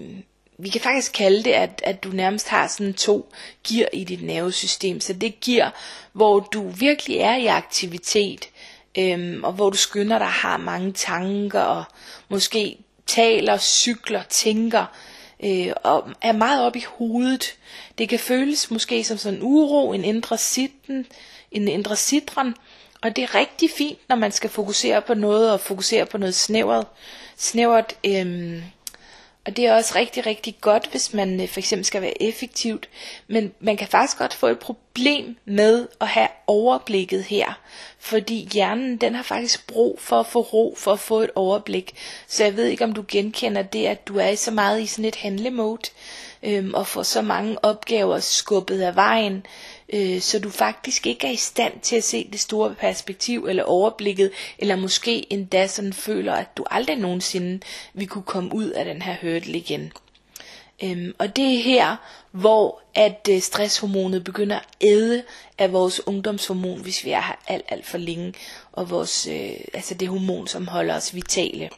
vi 0.58 0.68
kan 0.68 0.80
faktisk 0.80 1.12
kalde 1.12 1.44
det, 1.44 1.50
at, 1.50 1.80
at 1.84 2.04
du 2.04 2.08
nærmest 2.08 2.48
har 2.48 2.66
sådan 2.66 2.94
to 2.94 3.32
gear 3.68 3.88
i 3.92 4.04
dit 4.04 4.22
nervesystem. 4.22 5.00
Så 5.00 5.12
det 5.12 5.40
gear, 5.40 5.74
hvor 6.12 6.40
du 6.40 6.68
virkelig 6.68 7.16
er 7.16 7.36
i 7.36 7.46
aktivitet, 7.46 8.48
øhm, 8.98 9.44
og 9.44 9.52
hvor 9.52 9.70
du 9.70 9.76
skynder 9.76 10.18
dig, 10.18 10.26
har 10.26 10.56
mange 10.56 10.92
tanker, 10.92 11.60
og 11.60 11.84
måske 12.28 12.78
taler, 13.06 13.58
cykler, 13.58 14.22
tænker, 14.22 14.86
øh, 15.44 15.72
og 15.82 16.08
er 16.20 16.32
meget 16.32 16.66
op 16.66 16.76
i 16.76 16.84
hovedet. 16.88 17.56
Det 17.98 18.08
kan 18.08 18.18
føles 18.18 18.70
måske 18.70 19.04
som 19.04 19.18
sådan 19.18 19.38
en 19.38 19.42
uro, 19.42 19.92
en 19.92 20.04
indre 20.04 20.38
sitten, 20.38 21.06
en 21.50 21.68
indre 21.68 21.96
citron, 21.96 22.54
og 23.02 23.16
det 23.16 23.24
er 23.24 23.34
rigtig 23.34 23.70
fint, 23.76 23.98
når 24.08 24.16
man 24.16 24.32
skal 24.32 24.50
fokusere 24.50 25.02
på 25.02 25.14
noget, 25.14 25.52
og 25.52 25.60
fokusere 25.60 26.06
på 26.06 26.18
noget 26.18 26.34
snævert, 26.34 26.86
snævert 27.36 27.94
øhm, 28.06 28.62
og 29.46 29.56
det 29.56 29.66
er 29.66 29.74
også 29.74 29.92
rigtig, 29.96 30.26
rigtig 30.26 30.56
godt, 30.60 30.88
hvis 30.90 31.12
man 31.14 31.40
øh, 31.40 31.48
for 31.48 31.60
eksempel 31.60 31.84
skal 31.84 32.02
være 32.02 32.22
effektivt. 32.22 32.88
Men 33.28 33.52
man 33.60 33.76
kan 33.76 33.88
faktisk 33.88 34.18
godt 34.18 34.34
få 34.34 34.46
et 34.46 34.58
problem 34.58 35.36
med 35.44 35.88
at 36.00 36.08
have 36.08 36.28
overblikket 36.46 37.24
her. 37.24 37.60
Fordi 37.98 38.48
hjernen, 38.52 38.96
den 38.96 39.14
har 39.14 39.22
faktisk 39.22 39.66
brug 39.66 39.98
for 40.00 40.20
at 40.20 40.26
få 40.26 40.40
ro, 40.40 40.74
for 40.78 40.92
at 40.92 41.00
få 41.00 41.20
et 41.20 41.30
overblik. 41.34 41.94
Så 42.26 42.44
jeg 42.44 42.56
ved 42.56 42.64
ikke, 42.64 42.84
om 42.84 42.92
du 42.92 43.04
genkender 43.08 43.62
det, 43.62 43.86
at 43.86 44.08
du 44.08 44.18
er 44.18 44.34
så 44.34 44.50
meget 44.50 44.82
i 44.82 44.86
sådan 44.86 45.04
et 45.04 45.16
handlemode, 45.16 45.90
øhm, 46.42 46.74
og 46.74 46.86
får 46.86 47.02
så 47.02 47.22
mange 47.22 47.64
opgaver 47.64 48.18
skubbet 48.18 48.80
af 48.80 48.96
vejen, 48.96 49.46
øh, 49.94 50.20
så 50.20 50.38
du 50.38 50.50
faktisk 50.50 51.06
ikke 51.06 51.26
er 51.26 51.30
i 51.30 51.36
stand 51.36 51.80
til 51.80 51.96
at 51.96 52.04
se 52.04 52.28
det 52.32 52.40
store 52.40 52.74
perspektiv 52.74 53.46
eller 53.48 53.62
overblikket, 53.62 54.30
eller 54.58 54.76
måske 54.76 55.32
endda 55.32 55.66
sådan 55.66 55.92
føler, 55.92 56.32
at 56.32 56.56
du 56.56 56.64
aldrig 56.70 56.96
nogensinde 56.96 57.60
vil 57.94 58.08
kunne 58.08 58.24
komme 58.24 58.54
ud 58.54 58.70
af 58.70 58.84
den 58.84 59.02
her 59.02 59.16
hurdle 59.22 59.58
igen. 59.58 59.92
Øhm, 60.82 61.14
og 61.18 61.36
det 61.36 61.54
er 61.54 61.62
her, 61.62 61.96
hvor 62.30 62.80
at 62.94 63.28
øh, 63.30 63.40
stresshormonet 63.40 64.24
begynder 64.24 64.56
at 64.56 64.66
æde 64.80 65.22
af 65.58 65.72
vores 65.72 66.06
ungdomshormon, 66.06 66.80
hvis 66.82 67.04
vi 67.04 67.10
er 67.10 67.20
her 67.20 67.38
alt, 67.48 67.64
alt 67.68 67.86
for 67.86 67.98
længe, 67.98 68.34
og 68.72 68.90
vores, 68.90 69.26
øh, 69.26 69.50
altså 69.74 69.94
det 69.94 70.08
hormon, 70.08 70.46
som 70.46 70.68
holder 70.68 70.96
os 70.96 71.14
vitale. 71.14 71.70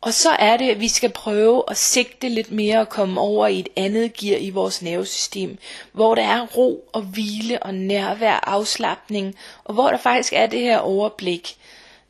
Og 0.00 0.14
så 0.14 0.30
er 0.30 0.56
det, 0.56 0.70
at 0.70 0.80
vi 0.80 0.88
skal 0.88 1.10
prøve 1.10 1.64
at 1.68 1.76
sigte 1.76 2.28
lidt 2.28 2.52
mere 2.52 2.80
og 2.80 2.88
komme 2.88 3.20
over 3.20 3.46
i 3.46 3.58
et 3.58 3.68
andet 3.76 4.12
gear 4.14 4.38
i 4.38 4.50
vores 4.50 4.82
nervesystem, 4.82 5.58
hvor 5.92 6.14
der 6.14 6.22
er 6.22 6.46
ro 6.46 6.88
og 6.92 7.02
hvile 7.02 7.62
og 7.62 7.74
nærvær, 7.74 8.40
afslappning, 8.42 9.34
og 9.64 9.74
hvor 9.74 9.88
der 9.90 9.98
faktisk 9.98 10.32
er 10.32 10.46
det 10.46 10.60
her 10.60 10.78
overblik. 10.78 11.56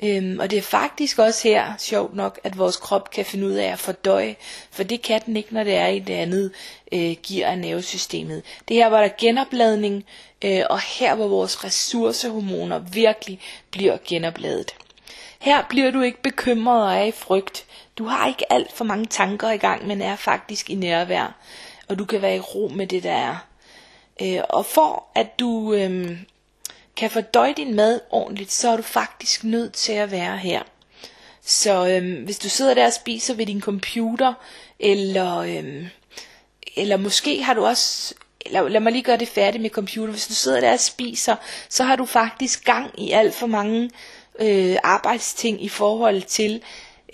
Øhm, 0.02 0.38
og 0.40 0.50
det 0.50 0.56
er 0.56 0.62
faktisk 0.62 1.18
også 1.18 1.48
her, 1.48 1.72
sjovt 1.78 2.14
nok, 2.14 2.40
at 2.44 2.58
vores 2.58 2.76
krop 2.76 3.10
kan 3.10 3.24
finde 3.24 3.46
ud 3.46 3.52
af 3.52 3.72
at 3.72 3.78
fordøje, 3.78 4.36
for 4.70 4.82
det 4.82 5.02
kan 5.02 5.20
den 5.26 5.36
ikke, 5.36 5.54
når 5.54 5.64
det 5.64 5.74
er 5.74 5.86
i 5.86 5.98
det 5.98 6.14
andet 6.14 6.52
øh, 6.92 7.16
gear 7.28 7.50
af 7.50 7.58
nervesystemet. 7.58 8.42
Det 8.68 8.76
her 8.76 8.88
var 8.88 9.00
der 9.02 9.08
genopladning, 9.18 10.04
øh, 10.44 10.62
og 10.70 10.80
her 10.80 11.14
hvor 11.14 11.28
vores 11.28 11.64
ressourcehormoner 11.64 12.78
virkelig 12.78 13.40
bliver 13.70 13.96
genopladet. 14.08 14.74
Her 15.38 15.62
bliver 15.68 15.90
du 15.90 16.00
ikke 16.00 16.22
bekymret 16.22 16.82
og 16.82 16.96
er 16.96 17.04
i 17.04 17.10
frygt. 17.10 17.66
Du 17.98 18.04
har 18.04 18.26
ikke 18.26 18.52
alt 18.52 18.72
for 18.72 18.84
mange 18.84 19.06
tanker 19.06 19.50
i 19.50 19.56
gang, 19.56 19.86
men 19.86 20.02
er 20.02 20.16
faktisk 20.16 20.70
i 20.70 20.74
nærvær. 20.74 21.34
Og 21.88 21.98
du 21.98 22.04
kan 22.04 22.22
være 22.22 22.36
i 22.36 22.40
ro 22.40 22.70
med 22.74 22.86
det, 22.86 23.02
der 23.02 23.12
er. 23.12 23.36
Øh, 24.22 24.40
og 24.48 24.66
for 24.66 25.04
at 25.14 25.40
du 25.40 25.74
øh, 25.74 26.18
kan 26.96 27.10
fordøje 27.10 27.54
din 27.56 27.74
mad 27.74 28.00
ordentligt, 28.10 28.52
så 28.52 28.68
er 28.68 28.76
du 28.76 28.82
faktisk 28.82 29.44
nødt 29.44 29.72
til 29.72 29.92
at 29.92 30.10
være 30.10 30.36
her. 30.38 30.62
Så 31.42 31.88
øh, 31.88 32.24
hvis 32.24 32.38
du 32.38 32.48
sidder 32.48 32.74
der 32.74 32.86
og 32.86 32.92
spiser 32.92 33.34
ved 33.34 33.46
din 33.46 33.60
computer, 33.60 34.34
eller, 34.80 35.36
øh, 35.36 35.86
eller 36.76 36.96
måske 36.96 37.42
har 37.42 37.54
du 37.54 37.66
også 37.66 38.14
lad, 38.50 38.68
lad 38.68 38.80
mig 38.80 38.92
lige 38.92 39.02
gøre 39.02 39.16
det 39.16 39.28
færdigt 39.28 39.62
med 39.62 39.70
computer. 39.70 40.10
Hvis 40.12 40.26
du 40.26 40.34
sidder 40.34 40.60
der 40.60 40.72
og 40.72 40.80
spiser, 40.80 41.36
så 41.68 41.84
har 41.84 41.96
du 41.96 42.04
faktisk 42.04 42.64
gang 42.64 43.02
i 43.02 43.10
alt 43.10 43.34
for 43.34 43.46
mange 43.46 43.90
øh, 44.38 44.76
arbejdsting 44.82 45.64
i 45.64 45.68
forhold 45.68 46.22
til, 46.22 46.62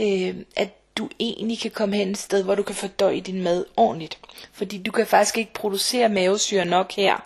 øh, 0.01 0.35
at 0.57 0.69
du 0.99 1.09
egentlig 1.21 1.61
kan 1.61 1.71
komme 1.71 1.97
hen 1.97 2.11
et 2.11 2.19
sted, 2.19 2.43
hvor 2.43 2.55
du 2.55 2.63
kan 2.63 2.75
fordøje 2.75 3.21
din 3.21 3.43
mad 3.43 3.65
ordentligt. 3.77 4.19
Fordi 4.53 4.79
du 4.79 4.91
kan 4.91 5.07
faktisk 5.07 5.39
ikke 5.39 5.53
producere 5.53 6.09
mavesyre 6.09 6.65
nok 6.65 6.93
her, 6.93 7.17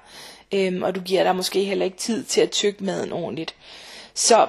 øh, 0.55 0.83
og 0.83 0.95
du 0.95 1.01
giver 1.01 1.23
dig 1.23 1.37
måske 1.37 1.65
heller 1.65 1.85
ikke 1.85 1.97
tid 1.97 2.25
til 2.25 2.41
at 2.41 2.51
tykke 2.51 2.85
maden 2.85 3.13
ordentligt. 3.13 3.55
Så 4.15 4.49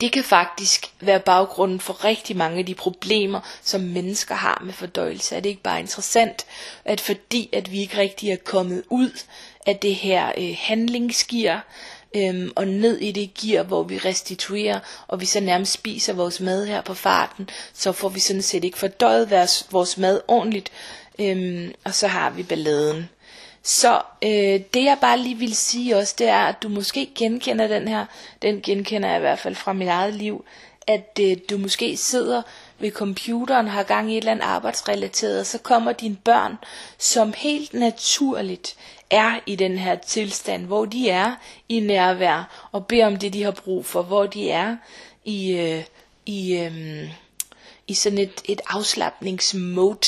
det 0.00 0.12
kan 0.12 0.24
faktisk 0.24 0.86
være 1.00 1.20
baggrunden 1.20 1.80
for 1.80 2.04
rigtig 2.04 2.36
mange 2.36 2.58
af 2.58 2.66
de 2.66 2.74
problemer, 2.74 3.40
som 3.62 3.80
mennesker 3.80 4.34
har 4.34 4.62
med 4.64 4.72
fordøjelse. 4.72 5.36
Er 5.36 5.40
det 5.40 5.48
ikke 5.48 5.62
bare 5.62 5.80
interessant, 5.80 6.46
at 6.84 7.00
fordi 7.00 7.50
at 7.52 7.72
vi 7.72 7.80
ikke 7.80 7.98
rigtig 7.98 8.30
er 8.30 8.36
kommet 8.36 8.82
ud 8.88 9.20
af 9.66 9.76
det 9.76 9.94
her 9.94 10.32
øh, 10.38 10.56
handlingsgear, 10.58 11.66
øhm, 12.16 12.52
og 12.56 12.68
ned 12.68 12.98
i 12.98 13.12
det 13.12 13.34
gear, 13.34 13.62
hvor 13.62 13.82
vi 13.82 13.98
restituerer, 13.98 14.78
og 15.08 15.20
vi 15.20 15.26
så 15.26 15.40
nærmest 15.40 15.72
spiser 15.72 16.12
vores 16.12 16.40
mad 16.40 16.66
her 16.66 16.80
på 16.80 16.94
farten, 16.94 17.48
så 17.74 17.92
får 17.92 18.08
vi 18.08 18.20
sådan 18.20 18.42
set 18.42 18.64
ikke 18.64 18.78
fordøjet 18.78 19.30
vores, 19.30 19.66
vores 19.70 19.98
mad 19.98 20.20
ordentligt, 20.28 20.72
øhm, 21.18 21.72
og 21.84 21.94
så 21.94 22.06
har 22.06 22.30
vi 22.30 22.42
balladen. 22.42 23.08
Så 23.62 24.00
øh, 24.24 24.60
det 24.74 24.84
jeg 24.84 24.98
bare 25.00 25.18
lige 25.18 25.38
vil 25.38 25.56
sige 25.56 25.96
også, 25.96 26.14
det 26.18 26.28
er, 26.28 26.42
at 26.42 26.62
du 26.62 26.68
måske 26.68 27.10
genkender 27.14 27.66
den 27.66 27.88
her, 27.88 28.06
den 28.42 28.60
genkender 28.60 29.08
jeg 29.08 29.16
i 29.16 29.20
hvert 29.20 29.38
fald 29.38 29.54
fra 29.54 29.72
mit 29.72 29.88
eget 29.88 30.14
liv, 30.14 30.44
at 30.86 31.18
øh, 31.20 31.36
du 31.50 31.58
måske 31.58 31.96
sidder 31.96 32.42
ved 32.78 32.90
computeren, 32.90 33.68
har 33.68 33.82
gang 33.82 34.10
i 34.12 34.14
et 34.14 34.18
eller 34.18 34.32
andet 34.32 34.44
arbejdsrelateret, 34.44 35.40
og 35.40 35.46
så 35.46 35.58
kommer 35.58 35.92
dine 35.92 36.16
børn, 36.24 36.56
som 36.98 37.32
helt 37.36 37.74
naturligt 37.74 38.76
er 39.10 39.40
i 39.46 39.56
den 39.56 39.78
her 39.78 39.94
tilstand, 39.94 40.66
hvor 40.66 40.84
de 40.84 41.10
er 41.10 41.34
i 41.68 41.80
nærvær, 41.80 42.68
og 42.72 42.86
beder 42.86 43.06
om 43.06 43.16
det, 43.16 43.32
de 43.32 43.42
har 43.42 43.50
brug 43.50 43.86
for, 43.86 44.02
hvor 44.02 44.26
de 44.26 44.50
er 44.50 44.76
i, 45.24 45.52
øh, 45.52 45.84
i, 46.26 46.56
øh, 46.56 47.10
i 47.88 47.94
sådan 47.94 48.18
et, 48.18 48.42
et 48.44 48.60
afslappningsmode, 48.68 50.06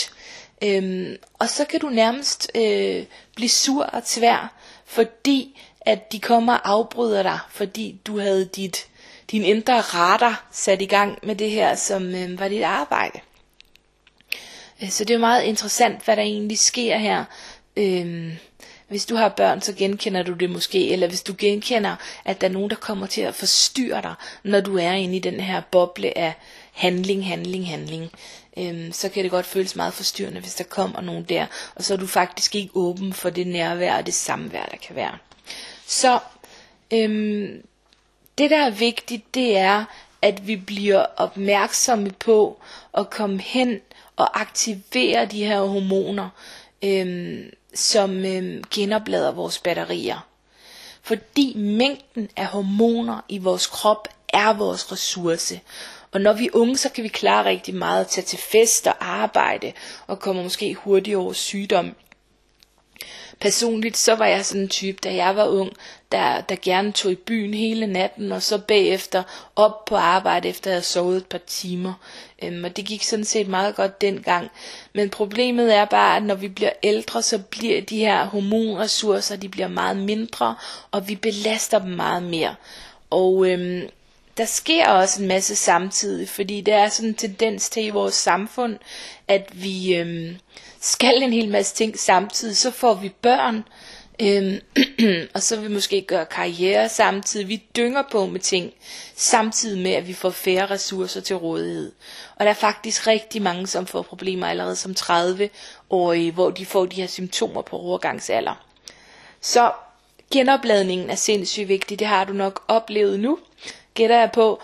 Øhm, 0.65 1.17
og 1.39 1.49
så 1.49 1.65
kan 1.65 1.81
du 1.81 1.89
nærmest 1.89 2.51
øh, 2.55 3.05
blive 3.37 3.49
sur 3.49 3.85
og 3.85 4.05
tvær, 4.05 4.55
fordi 4.85 5.61
at 5.81 6.13
de 6.13 6.21
kommer 6.21 6.53
og 6.53 6.71
afbryder 6.71 7.23
dig, 7.23 7.39
fordi 7.51 8.01
du 8.07 8.19
havde 8.19 8.45
dit, 8.45 8.87
din 9.31 9.45
indre 9.45 9.81
radar 9.81 10.49
sat 10.53 10.83
i 10.83 10.87
gang 10.87 11.19
med 11.23 11.37
det 11.37 11.51
her, 11.51 11.75
som 11.75 12.15
øh, 12.15 12.39
var 12.39 12.49
dit 12.49 12.63
arbejde. 12.63 13.21
Øh, 14.83 14.91
så 14.91 15.05
det 15.05 15.15
er 15.15 15.19
meget 15.19 15.45
interessant, 15.45 16.05
hvad 16.05 16.17
der 16.17 16.23
egentlig 16.23 16.59
sker 16.59 16.99
her. 16.99 17.25
Øhm, 17.77 18.33
hvis 18.93 19.07
du 19.07 19.17
har 19.17 19.29
børn, 19.29 19.61
så 19.61 19.73
genkender 19.73 20.23
du 20.23 20.33
det 20.33 20.51
måske, 20.51 20.91
eller 20.91 21.09
hvis 21.09 21.23
du 21.23 21.35
genkender, 21.39 21.97
at 22.25 22.41
der 22.41 22.49
er 22.49 22.53
nogen, 22.53 22.71
der 22.71 22.77
kommer 22.77 23.07
til 23.07 23.21
at 23.21 23.35
forstyrre 23.35 24.03
dig, 24.03 24.15
når 24.43 24.61
du 24.61 24.79
er 24.79 24.93
inde 24.93 25.17
i 25.17 25.19
den 25.19 25.41
her 25.41 25.63
boble 25.71 26.19
af 26.19 26.35
handling, 26.73 27.27
handling, 27.27 27.69
handling 27.69 28.11
øhm, 28.57 28.93
så 28.93 29.09
kan 29.09 29.23
det 29.23 29.31
godt 29.31 29.47
føles 29.47 29.77
meget 29.77 29.95
forstyrrende, 29.95 30.41
hvis 30.41 30.55
der 30.55 30.65
kommer 30.65 31.01
nogen 31.01 31.25
der, 31.25 31.47
og 31.75 31.85
så 31.85 31.95
er 31.95 31.99
du 31.99 32.07
faktisk 32.07 32.55
ikke 32.55 32.71
åben 32.75 33.13
for 33.13 33.31
det 33.31 33.47
nærvær 33.47 33.97
og 33.97 34.07
det 34.07 34.15
samvær, 34.15 34.65
der 34.65 34.77
kan 34.77 34.97
være. 34.97 35.19
Så 35.87 36.19
øhm, 36.93 37.63
det, 38.39 38.51
der 38.51 38.67
er 38.67 38.71
vigtigt, 38.71 39.35
det 39.35 39.57
er, 39.57 39.85
at 40.23 40.47
vi 40.47 40.57
bliver 40.57 41.07
opmærksomme 41.17 42.11
på 42.11 42.61
at 42.95 43.11
komme 43.11 43.41
hen 43.41 43.81
og 44.17 44.41
aktivere 44.41 45.27
de 45.27 45.45
her 45.45 45.61
hormoner, 45.61 46.29
øhm, 46.85 47.51
som 47.75 48.25
øh, 48.25 48.63
genoplader 48.71 49.33
vores 49.33 49.59
batterier. 49.59 50.27
Fordi 51.03 51.53
mængden 51.57 52.29
af 52.37 52.47
hormoner 52.47 53.21
i 53.29 53.39
vores 53.39 53.67
krop 53.67 54.09
er 54.29 54.53
vores 54.53 54.93
ressource. 54.93 55.61
Og 56.13 56.21
når 56.21 56.33
vi 56.33 56.47
er 56.47 56.51
unge, 56.53 56.77
så 56.77 56.89
kan 56.89 57.05
vi 57.05 57.09
klare 57.09 57.45
rigtig 57.45 57.75
meget 57.75 58.01
at 58.01 58.07
tage 58.11 58.25
til 58.25 58.39
fest 58.39 58.87
og 58.87 58.95
arbejde, 59.01 59.73
og 60.07 60.19
kommer 60.21 60.43
måske 60.43 60.75
hurtigt 60.75 61.17
over 61.17 61.33
sygdom. 61.33 61.95
Personligt 63.43 63.97
så 63.97 64.15
var 64.15 64.27
jeg 64.27 64.45
sådan 64.47 64.63
en 64.63 64.69
type, 64.69 64.99
da 65.05 65.15
jeg 65.15 65.37
var 65.37 65.47
ung, 65.47 65.73
der, 66.13 66.41
der 66.41 66.57
gerne 66.63 66.93
tog 66.93 67.13
i 67.13 67.15
byen 67.15 67.55
hele 67.55 67.87
natten, 67.87 68.33
og 68.33 68.43
så 68.43 68.59
bagefter 68.59 69.23
op 69.57 69.85
på 69.85 69.97
arbejde, 69.97 70.49
efter 70.49 70.71
jeg 70.71 70.75
havde 70.75 70.85
sovet 70.85 71.17
et 71.17 71.27
par 71.27 71.41
timer. 71.47 71.93
Øhm, 72.43 72.65
og 72.65 72.77
det 72.77 72.85
gik 72.85 73.03
sådan 73.03 73.25
set 73.25 73.49
meget 73.49 73.75
godt 73.75 74.01
dengang. 74.01 74.51
Men 74.95 75.11
problemet 75.11 75.75
er 75.75 75.85
bare, 75.85 76.17
at 76.17 76.23
når 76.23 76.35
vi 76.35 76.49
bliver 76.49 76.71
ældre, 76.83 77.23
så 77.23 77.39
bliver 77.39 77.81
de 77.81 77.99
her 77.99 78.25
hormonressourcer, 78.25 79.37
de 79.37 79.49
bliver 79.49 79.69
meget 79.69 79.97
mindre, 79.97 80.55
og 80.91 81.09
vi 81.09 81.15
belaster 81.15 81.79
dem 81.79 81.91
meget 81.91 82.23
mere. 82.23 82.55
Og 83.11 83.47
øhm, 83.51 83.89
der 84.37 84.45
sker 84.45 84.89
også 84.89 85.23
en 85.23 85.29
masse 85.29 85.57
samtidig, 85.57 86.29
fordi 86.29 86.61
det 86.61 86.75
er 86.75 86.89
sådan 86.89 87.09
en 87.09 87.15
tendens 87.15 87.71
til 87.71 87.85
i 87.85 87.91
vores 87.91 88.15
samfund, 88.15 88.79
at 89.29 89.49
vi 89.53 89.95
øhm, 89.95 90.37
skal 90.83 91.23
en 91.23 91.33
hel 91.33 91.49
masse 91.49 91.75
ting 91.75 91.99
samtidig. 91.99 92.57
Så 92.57 92.71
får 92.71 92.95
vi 92.95 93.09
børn, 93.09 93.65
øhm, 94.21 94.61
og 95.35 95.43
så 95.43 95.57
vil 95.57 95.69
vi 95.69 95.75
måske 95.75 96.03
gøre 96.03 96.27
karriere 96.27 96.89
samtidig. 96.89 97.49
Vi 97.49 97.63
dynger 97.77 98.03
på 98.13 98.27
med 98.27 98.41
ting, 98.41 98.73
samtidig 99.17 99.83
med 99.83 99.93
at 99.93 100.09
vi 100.09 100.13
får 100.13 100.31
færre 100.31 100.67
ressourcer 100.67 101.21
til 101.21 101.37
rådighed. 101.37 101.93
Og 102.37 102.45
der 102.45 102.51
er 102.51 102.55
faktisk 102.55 103.07
rigtig 103.07 103.43
mange, 103.43 103.67
som 103.67 103.87
får 103.87 104.03
problemer 104.03 104.47
allerede 104.47 104.77
som 104.77 104.95
30-årige, 104.99 106.33
hvor 106.33 106.51
de 106.51 106.67
får 106.67 106.87
de 106.87 106.97
her 106.97 107.07
symptomer 107.07 107.63
på 107.63 107.77
overgangsalder. 107.77 108.65
Så 109.41 109.73
genopladningen 110.33 111.11
er 111.11 111.15
sindssygt 111.15 111.69
vigtig, 111.69 111.99
det 111.99 112.07
har 112.07 112.25
du 112.25 112.33
nok 112.33 112.65
oplevet 112.69 113.21
nu 113.21 113.39
gætter 113.95 114.19
jeg 114.19 114.31
på. 114.33 114.61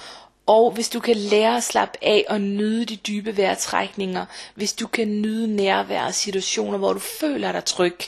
Og 0.48 0.70
hvis 0.70 0.88
du 0.88 1.00
kan 1.00 1.16
lære 1.16 1.56
at 1.56 1.62
slappe 1.62 1.98
af 2.02 2.24
og 2.28 2.40
nyde 2.40 2.84
de 2.84 2.96
dybe 2.96 3.36
vejrtrækninger, 3.36 4.26
hvis 4.54 4.72
du 4.72 4.86
kan 4.86 5.08
nyde 5.08 5.56
nærvær 5.56 6.02
og 6.02 6.14
situationer, 6.14 6.78
hvor 6.78 6.92
du 6.92 6.98
føler 6.98 7.52
dig 7.52 7.64
tryg, 7.64 7.98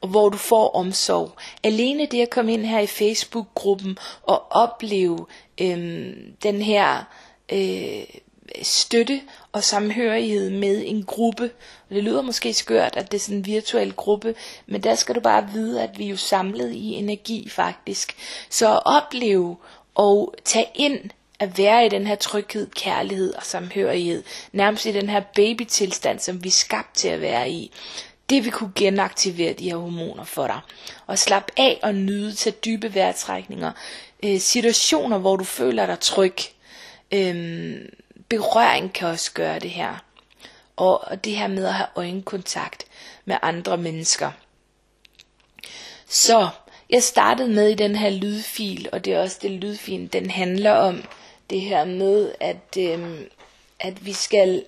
og 0.00 0.08
hvor 0.08 0.28
du 0.28 0.36
får 0.36 0.68
omsorg. 0.68 1.32
Alene 1.62 2.06
det 2.06 2.22
at 2.22 2.30
komme 2.30 2.52
ind 2.52 2.66
her 2.66 2.80
i 2.80 2.86
Facebook-gruppen 2.86 3.98
og 4.22 4.42
opleve 4.50 5.26
øhm, 5.60 6.14
den 6.42 6.62
her 6.62 7.04
øh, 7.52 8.04
støtte 8.62 9.20
og 9.52 9.64
samhørighed 9.64 10.50
med 10.50 10.82
en 10.86 11.04
gruppe. 11.04 11.50
Og 11.88 11.94
det 11.94 12.04
lyder 12.04 12.22
måske 12.22 12.54
skørt, 12.54 12.96
at 12.96 13.12
det 13.12 13.18
er 13.18 13.22
sådan 13.22 13.38
en 13.38 13.46
virtuel 13.46 13.92
gruppe, 13.92 14.34
men 14.66 14.82
der 14.82 14.94
skal 14.94 15.14
du 15.14 15.20
bare 15.20 15.48
vide, 15.52 15.82
at 15.82 15.98
vi 15.98 16.04
er 16.04 16.10
jo 16.10 16.16
samlet 16.16 16.72
i 16.72 16.92
energi 16.92 17.48
faktisk. 17.48 18.16
Så 18.50 18.72
at 18.72 18.82
opleve 18.84 19.56
og 19.94 20.34
tage 20.44 20.68
ind 20.74 21.10
at 21.38 21.58
være 21.58 21.86
i 21.86 21.88
den 21.88 22.06
her 22.06 22.14
tryghed, 22.14 22.70
kærlighed 22.70 23.34
og 23.34 23.42
samhørighed, 23.42 24.22
nærmest 24.52 24.86
i 24.86 24.92
den 24.92 25.08
her 25.08 25.20
babytilstand, 25.20 26.18
som 26.18 26.44
vi 26.44 26.48
er 26.48 26.52
skabt 26.52 26.94
til 26.94 27.08
at 27.08 27.20
være 27.20 27.50
i. 27.50 27.72
Det 28.30 28.44
vil 28.44 28.52
kunne 28.52 28.72
genaktivere 28.74 29.52
de 29.52 29.70
her 29.70 29.76
hormoner 29.76 30.24
for 30.24 30.46
dig. 30.46 30.60
Og 31.06 31.18
slap 31.18 31.50
af 31.56 31.78
og 31.82 31.94
nyde 31.94 32.32
til 32.32 32.52
dybe 32.52 32.94
vejrtrækninger. 32.94 33.72
Øh, 34.22 34.40
situationer, 34.40 35.18
hvor 35.18 35.36
du 35.36 35.44
føler 35.44 35.86
dig 35.86 36.00
tryg. 36.00 36.36
Øh, 37.12 37.76
berøring 38.28 38.92
kan 38.92 39.08
også 39.08 39.32
gøre 39.32 39.58
det 39.58 39.70
her. 39.70 40.04
Og, 40.76 41.04
og 41.04 41.24
det 41.24 41.36
her 41.36 41.48
med 41.48 41.66
at 41.66 41.74
have 41.74 41.88
øjenkontakt 41.96 42.84
med 43.24 43.36
andre 43.42 43.76
mennesker. 43.76 44.30
Så 46.08 46.48
jeg 46.90 47.02
startede 47.02 47.48
med 47.48 47.68
i 47.68 47.74
den 47.74 47.96
her 47.96 48.10
lydfil, 48.10 48.88
og 48.92 49.04
det 49.04 49.12
er 49.12 49.20
også 49.20 49.38
det 49.42 49.50
lydfil, 49.50 50.12
den 50.12 50.30
handler 50.30 50.72
om 50.72 51.04
det 51.50 51.60
her 51.60 51.84
med, 51.84 52.32
at, 52.40 52.76
øh, 52.78 53.20
at 53.80 54.06
vi 54.06 54.12
skal 54.12 54.64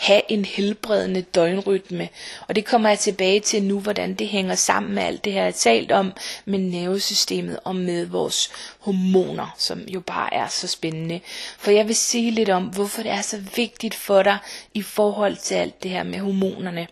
have 0.00 0.22
en 0.28 0.44
helbredende 0.44 1.22
døgnrytme. 1.22 2.08
Og 2.48 2.56
det 2.56 2.64
kommer 2.64 2.88
jeg 2.88 2.98
tilbage 2.98 3.40
til 3.40 3.62
nu, 3.62 3.80
hvordan 3.80 4.14
det 4.14 4.28
hænger 4.28 4.54
sammen 4.54 4.94
med 4.94 5.02
alt 5.02 5.24
det 5.24 5.32
her, 5.32 5.40
jeg 5.40 5.46
har 5.46 5.52
talt 5.52 5.92
om 5.92 6.12
med 6.44 6.58
nervesystemet 6.58 7.58
og 7.64 7.76
med 7.76 8.06
vores 8.06 8.50
hormoner, 8.78 9.54
som 9.58 9.80
jo 9.80 10.00
bare 10.00 10.34
er 10.34 10.48
så 10.48 10.66
spændende. 10.66 11.20
For 11.58 11.70
jeg 11.70 11.86
vil 11.88 11.96
sige 11.96 12.30
lidt 12.30 12.48
om, 12.48 12.62
hvorfor 12.64 13.02
det 13.02 13.10
er 13.10 13.20
så 13.22 13.42
vigtigt 13.56 13.94
for 13.94 14.22
dig 14.22 14.38
i 14.74 14.82
forhold 14.82 15.36
til 15.36 15.54
alt 15.54 15.82
det 15.82 15.90
her 15.90 16.02
med 16.02 16.18
hormonerne 16.18 16.86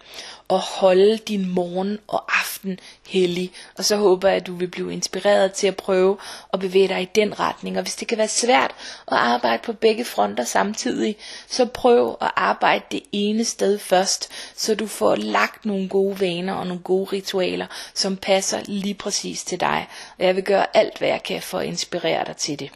at 0.51 0.59
holde 0.59 1.19
din 1.19 1.49
morgen 1.49 1.99
og 2.09 2.39
aften 2.41 2.81
hellig. 3.09 3.53
Og 3.79 3.85
så 3.85 3.97
håber 3.97 4.29
jeg, 4.29 4.37
at 4.37 4.47
du 4.47 4.55
vil 4.55 4.69
blive 4.69 4.93
inspireret 4.93 5.53
til 5.53 5.67
at 5.67 5.77
prøve 5.77 6.19
at 6.53 6.61
bevæge 6.61 6.89
dig 6.89 7.03
i 7.03 7.09
den 7.15 7.41
retning. 7.41 7.77
Og 7.77 7.83
hvis 7.83 7.97
det 7.97 8.09
kan 8.09 8.19
være 8.19 8.29
svært 8.29 8.71
at 9.07 9.17
arbejde 9.19 9.63
på 9.63 9.73
begge 9.73 10.05
fronter 10.05 10.45
samtidig, 10.45 11.17
så 11.49 11.67
prøv 11.67 12.17
at 12.21 12.31
arbejde 12.37 12.85
det 12.91 13.03
ene 13.13 13.45
sted 13.45 13.79
først, 13.79 14.29
så 14.57 14.75
du 14.75 14.87
får 14.87 15.17
lagt 15.17 15.65
nogle 15.65 15.89
gode 15.89 16.21
vaner 16.21 16.55
og 16.55 16.67
nogle 16.67 16.83
gode 16.83 17.05
ritualer, 17.13 17.67
som 17.95 18.17
passer 18.17 18.61
lige 18.65 18.95
præcis 18.95 19.45
til 19.45 19.61
dig. 19.61 19.89
Og 20.19 20.25
jeg 20.25 20.37
vil 20.37 20.45
gøre 20.45 20.77
alt, 20.77 20.99
hvad 20.99 21.09
jeg 21.09 21.23
kan 21.23 21.43
for 21.43 21.59
at 21.59 21.67
inspirere 21.67 22.25
dig 22.25 22.37
til 22.37 22.59
det. 22.59 22.71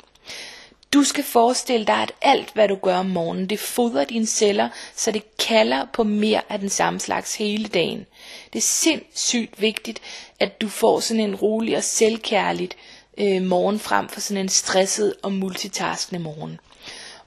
Du 0.92 1.04
skal 1.04 1.24
forestille 1.24 1.86
dig, 1.86 1.96
at 1.96 2.12
alt 2.22 2.50
hvad 2.54 2.68
du 2.68 2.74
gør 2.74 2.96
om 2.96 3.06
morgenen, 3.06 3.46
det 3.46 3.58
fodrer 3.58 4.04
dine 4.04 4.26
celler, 4.26 4.68
så 4.96 5.10
det 5.10 5.36
kalder 5.36 5.86
på 5.92 6.04
mere 6.04 6.42
af 6.48 6.58
den 6.58 6.68
samme 6.68 7.00
slags 7.00 7.34
hele 7.34 7.68
dagen. 7.68 8.06
Det 8.52 8.58
er 8.58 8.62
sindssygt 8.62 9.60
vigtigt, 9.60 10.02
at 10.40 10.60
du 10.60 10.68
får 10.68 11.00
sådan 11.00 11.22
en 11.22 11.34
rolig 11.34 11.76
og 11.76 11.84
selvkærligt 11.84 12.76
øh, 13.18 13.42
morgen 13.42 13.78
frem 13.78 14.08
for 14.08 14.20
sådan 14.20 14.40
en 14.40 14.48
stresset 14.48 15.14
og 15.22 15.32
multitaskende 15.32 16.22
morgen. 16.22 16.60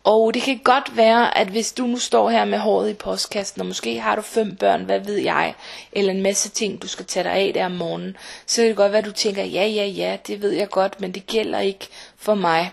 Og 0.03 0.33
det 0.33 0.41
kan 0.41 0.57
godt 0.63 0.97
være, 0.97 1.37
at 1.37 1.47
hvis 1.47 1.71
du 1.73 1.87
nu 1.87 1.97
står 1.97 2.29
her 2.29 2.45
med 2.45 2.57
håret 2.57 2.89
i 2.89 2.93
postkassen, 2.93 3.61
og 3.61 3.67
måske 3.67 3.99
har 3.99 4.15
du 4.15 4.21
fem 4.21 4.55
børn, 4.55 4.83
hvad 4.83 4.99
ved 4.99 5.17
jeg, 5.17 5.53
eller 5.91 6.13
en 6.13 6.21
masse 6.21 6.49
ting, 6.49 6.81
du 6.81 6.87
skal 6.87 7.05
tage 7.05 7.23
dig 7.23 7.31
af 7.31 7.51
der 7.53 7.65
om 7.65 7.71
morgenen, 7.71 8.17
så 8.45 8.61
kan 8.61 8.67
det 8.67 8.75
godt 8.75 8.91
være, 8.91 8.99
at 8.99 9.05
du 9.05 9.11
tænker, 9.11 9.43
ja, 9.43 9.65
ja, 9.65 9.85
ja, 9.85 10.17
det 10.27 10.41
ved 10.41 10.51
jeg 10.51 10.69
godt, 10.69 11.01
men 11.01 11.11
det 11.11 11.27
gælder 11.27 11.59
ikke 11.59 11.87
for 12.17 12.35
mig. 12.35 12.71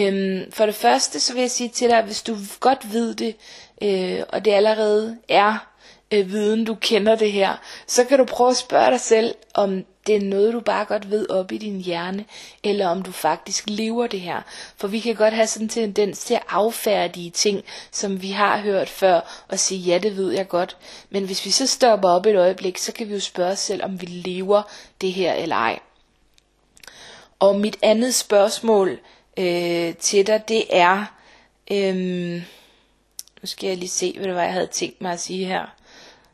Øhm, 0.00 0.52
for 0.52 0.66
det 0.66 0.74
første, 0.74 1.20
så 1.20 1.32
vil 1.32 1.40
jeg 1.40 1.50
sige 1.50 1.68
til 1.68 1.88
dig, 1.88 1.98
at 1.98 2.04
hvis 2.04 2.22
du 2.22 2.36
godt 2.60 2.92
ved 2.92 3.14
det, 3.14 3.36
øh, 3.82 4.20
og 4.28 4.44
det 4.44 4.50
allerede 4.50 5.18
er 5.28 5.66
øh, 6.12 6.30
viden, 6.32 6.64
du 6.64 6.74
kender 6.74 7.16
det 7.16 7.32
her, 7.32 7.56
så 7.86 8.04
kan 8.04 8.18
du 8.18 8.24
prøve 8.24 8.50
at 8.50 8.56
spørge 8.56 8.90
dig 8.90 9.00
selv, 9.00 9.34
om 9.54 9.84
det 10.06 10.16
er 10.16 10.20
noget, 10.20 10.52
du 10.52 10.60
bare 10.60 10.84
godt 10.84 11.10
ved 11.10 11.30
op 11.30 11.52
i 11.52 11.58
din 11.58 11.80
hjerne, 11.80 12.24
eller 12.64 12.88
om 12.88 13.02
du 13.02 13.12
faktisk 13.12 13.64
lever 13.66 14.06
det 14.06 14.20
her. 14.20 14.42
For 14.76 14.88
vi 14.88 15.00
kan 15.00 15.14
godt 15.14 15.34
have 15.34 15.46
sådan 15.46 15.64
en 15.64 15.68
tendens 15.68 16.24
til 16.24 16.34
at 16.34 16.42
affærdige 16.48 17.30
ting, 17.30 17.64
som 17.90 18.22
vi 18.22 18.30
har 18.30 18.58
hørt 18.58 18.88
før, 18.88 19.44
og 19.48 19.58
sige, 19.58 19.80
ja, 19.80 19.98
det 19.98 20.16
ved 20.16 20.32
jeg 20.32 20.48
godt. 20.48 20.76
Men 21.10 21.24
hvis 21.24 21.44
vi 21.44 21.50
så 21.50 21.66
stopper 21.66 22.08
op 22.08 22.26
et 22.26 22.36
øjeblik, 22.36 22.78
så 22.78 22.92
kan 22.92 23.08
vi 23.08 23.14
jo 23.14 23.20
spørge 23.20 23.52
os 23.52 23.58
selv, 23.58 23.84
om 23.84 24.00
vi 24.00 24.06
lever 24.06 24.62
det 25.00 25.12
her 25.12 25.32
eller 25.32 25.56
ej. 25.56 25.78
Og 27.38 27.56
mit 27.56 27.76
andet 27.82 28.14
spørgsmål 28.14 28.98
øh, 29.40 29.94
til 29.94 30.26
dig, 30.26 30.42
det 30.48 30.64
er, 30.70 31.04
øh, 31.70 31.96
nu 33.42 33.46
skal 33.46 33.68
jeg 33.68 33.76
lige 33.76 33.88
se, 33.88 34.14
hvad 34.16 34.26
det 34.26 34.34
var, 34.34 34.42
jeg 34.42 34.52
havde 34.52 34.66
tænkt 34.66 35.02
mig 35.02 35.12
at 35.12 35.20
sige 35.20 35.46
her. 35.46 35.66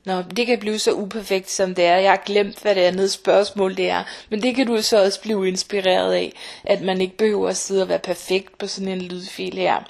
Nå, 0.04 0.22
det 0.22 0.46
kan 0.46 0.58
blive 0.58 0.78
så 0.78 0.92
uperfekt 0.92 1.50
som 1.50 1.74
det 1.74 1.84
er. 1.84 1.96
Jeg 1.96 2.10
har 2.10 2.22
glemt, 2.26 2.58
hvad 2.62 2.74
det 2.74 2.80
andet 2.80 3.12
spørgsmål 3.12 3.76
det 3.76 3.90
er. 3.90 4.04
Men 4.30 4.42
det 4.42 4.54
kan 4.54 4.66
du 4.66 4.82
så 4.82 5.04
også 5.04 5.20
blive 5.20 5.48
inspireret 5.48 6.12
af, 6.12 6.32
at 6.64 6.82
man 6.82 7.00
ikke 7.00 7.16
behøver 7.16 7.48
at 7.48 7.56
sidde 7.56 7.82
og 7.82 7.88
være 7.88 7.98
perfekt 7.98 8.58
på 8.58 8.66
sådan 8.66 8.88
en 8.88 9.02
lydfil 9.02 9.58
her. 9.58 9.82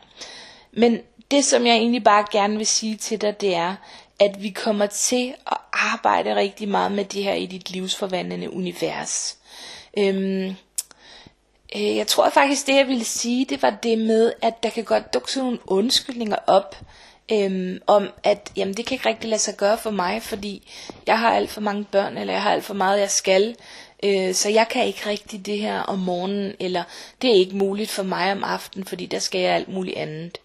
Men 0.73 1.01
det, 1.31 1.45
som 1.45 1.67
jeg 1.67 1.75
egentlig 1.75 2.05
bare 2.05 2.25
gerne 2.33 2.57
vil 2.57 2.67
sige 2.67 2.97
til 2.97 3.21
dig, 3.21 3.41
det 3.41 3.55
er, 3.55 3.75
at 4.21 4.43
vi 4.43 4.51
kommer 4.51 4.87
til 4.87 5.35
at 5.47 5.57
arbejde 5.73 6.37
rigtig 6.37 6.69
meget 6.69 6.93
med 6.93 7.05
det 7.05 7.25
her 7.25 7.35
i 7.35 7.47
dit 7.47 7.71
livsforvandlende 7.71 8.53
univers. 8.53 9.37
Øhm, 9.99 10.55
øh, 11.77 11.97
jeg 11.97 12.07
tror 12.07 12.31
faktisk, 12.31 12.67
det 12.67 12.75
jeg 12.75 12.89
ville 12.89 13.05
sige, 13.05 13.45
det 13.45 13.63
var 13.63 13.71
det 13.71 13.99
med, 13.99 14.33
at 14.43 14.63
der 14.63 14.71
kan 14.71 14.85
godt 14.85 15.15
dukke 15.15 15.33
sådan 15.33 15.45
nogle 15.45 15.59
undskyldninger 15.67 16.37
op, 16.47 16.77
øhm, 17.33 17.81
om 17.87 18.09
at 18.25 18.53
jamen, 18.57 18.75
det 18.75 18.87
kan 18.87 18.95
ikke 18.95 19.09
rigtig 19.09 19.31
lade 19.31 19.41
sig 19.41 19.57
gøre 19.57 19.79
for 19.79 19.91
mig, 19.91 20.23
fordi 20.23 20.73
jeg 21.07 21.19
har 21.19 21.31
alt 21.31 21.51
for 21.51 21.61
mange 21.61 21.85
børn, 21.85 22.19
eller 22.19 22.33
jeg 22.33 22.43
har 22.43 22.53
alt 22.53 22.65
for 22.65 22.75
meget, 22.75 23.01
jeg 23.01 23.11
skal. 23.11 23.57
Øh, 24.03 24.35
så 24.35 24.49
jeg 24.49 24.69
kan 24.69 24.87
ikke 24.87 25.09
rigtig 25.09 25.47
det 25.47 25.59
her 25.59 25.81
om 25.81 25.99
morgenen, 25.99 26.53
eller 26.61 26.83
det 27.23 27.31
er 27.31 27.35
ikke 27.35 27.57
muligt 27.57 27.91
for 27.91 28.03
mig 28.03 28.33
om 28.33 28.45
aftenen, 28.45 28.87
fordi 28.87 29.07
der 29.07 29.19
skal 29.19 29.41
jeg 29.41 29.55
alt 29.55 29.69
muligt 29.69 29.97
andet. 29.97 30.39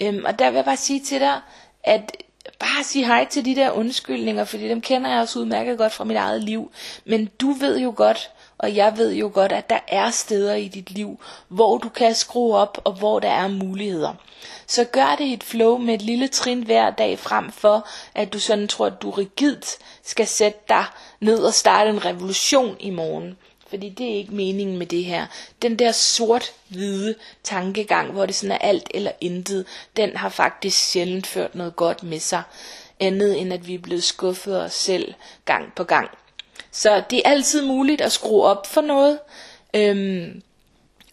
Øhm, 0.00 0.24
og 0.24 0.38
der 0.38 0.50
vil 0.50 0.56
jeg 0.56 0.64
bare 0.64 0.76
sige 0.76 1.00
til 1.00 1.20
dig, 1.20 1.40
at 1.84 2.16
bare 2.58 2.84
sige 2.84 3.06
hej 3.06 3.26
til 3.30 3.44
de 3.44 3.54
der 3.54 3.70
undskyldninger, 3.70 4.44
fordi 4.44 4.68
dem 4.68 4.80
kender 4.80 5.10
jeg 5.10 5.20
også 5.20 5.38
udmærket 5.38 5.78
godt 5.78 5.92
fra 5.92 6.04
mit 6.04 6.16
eget 6.16 6.44
liv. 6.44 6.72
Men 7.04 7.30
du 7.40 7.52
ved 7.52 7.78
jo 7.78 7.92
godt, 7.96 8.30
og 8.58 8.76
jeg 8.76 8.96
ved 8.96 9.12
jo 9.14 9.30
godt, 9.34 9.52
at 9.52 9.70
der 9.70 9.78
er 9.88 10.10
steder 10.10 10.54
i 10.54 10.68
dit 10.68 10.90
liv, 10.90 11.20
hvor 11.48 11.78
du 11.78 11.88
kan 11.88 12.14
skrue 12.14 12.56
op, 12.56 12.80
og 12.84 12.92
hvor 12.92 13.20
der 13.20 13.30
er 13.30 13.48
muligheder. 13.48 14.14
Så 14.66 14.84
gør 14.84 15.14
det 15.18 15.24
i 15.24 15.32
et 15.32 15.42
flow 15.44 15.78
med 15.78 15.94
et 15.94 16.02
lille 16.02 16.28
trin 16.28 16.62
hver 16.62 16.90
dag 16.90 17.18
frem 17.18 17.52
for, 17.52 17.88
at 18.14 18.32
du 18.32 18.38
sådan 18.38 18.68
tror, 18.68 18.86
at 18.86 19.02
du 19.02 19.10
rigidt 19.10 19.76
skal 20.04 20.26
sætte 20.26 20.58
dig 20.68 20.84
ned 21.20 21.38
og 21.38 21.54
starte 21.54 21.90
en 21.90 22.04
revolution 22.04 22.76
i 22.80 22.90
morgen. 22.90 23.36
Fordi 23.68 23.88
det 23.88 24.10
er 24.10 24.14
ikke 24.14 24.34
meningen 24.34 24.78
med 24.78 24.86
det 24.86 25.04
her. 25.04 25.26
Den 25.62 25.78
der 25.78 25.92
sort-hvide 25.92 27.14
tankegang, 27.42 28.12
hvor 28.12 28.26
det 28.26 28.34
sådan 28.34 28.52
er 28.52 28.58
alt 28.58 28.90
eller 28.94 29.12
intet, 29.20 29.66
den 29.96 30.16
har 30.16 30.28
faktisk 30.28 30.90
sjældent 30.90 31.26
ført 31.26 31.54
noget 31.54 31.76
godt 31.76 32.02
med 32.02 32.20
sig. 32.20 32.42
Andet 33.00 33.40
end 33.40 33.52
at 33.52 33.66
vi 33.66 33.74
er 33.74 33.78
blevet 33.78 34.04
skuffet 34.04 34.62
os 34.62 34.74
selv 34.74 35.14
gang 35.44 35.72
på 35.74 35.84
gang. 35.84 36.10
Så 36.78 37.02
det 37.10 37.18
er 37.24 37.30
altid 37.30 37.62
muligt 37.62 38.00
at 38.00 38.12
skrue 38.12 38.44
op 38.44 38.66
for 38.66 38.80
noget. 38.80 39.18
Øhm, 39.74 40.42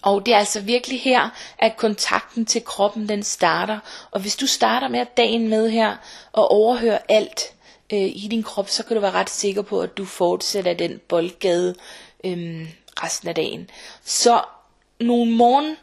og 0.02 0.26
det 0.26 0.34
er 0.34 0.38
altså 0.38 0.62
virkelig 0.62 1.02
her, 1.02 1.30
at 1.60 1.78
kontakten 1.78 2.46
til 2.46 2.64
kroppen 2.64 3.10
den 3.10 3.24
starter. 3.24 3.80
Og 4.12 4.22
hvis 4.22 4.36
du 4.36 4.48
starter 4.48 4.88
med 4.88 5.00
at 5.00 5.18
dagen 5.18 5.50
med 5.50 5.70
her 5.70 5.96
og 6.32 6.52
overhøre 6.52 7.12
alt 7.12 7.42
øh, 7.94 8.00
i 8.00 8.28
din 8.32 8.44
krop, 8.44 8.70
så 8.70 8.84
kan 8.84 8.96
du 8.96 9.02
være 9.02 9.12
ret 9.12 9.30
sikker 9.30 9.62
på, 9.62 9.82
at 9.82 9.98
du 9.98 10.06
fortsætter 10.06 10.74
den 10.74 11.00
boldgade 11.08 11.76
øh, 12.24 12.74
resten 13.04 13.30
af 13.30 13.36
dagen. 13.36 13.70
Så 14.04 14.42
nogle 15.00 15.32
morgen 15.32 15.76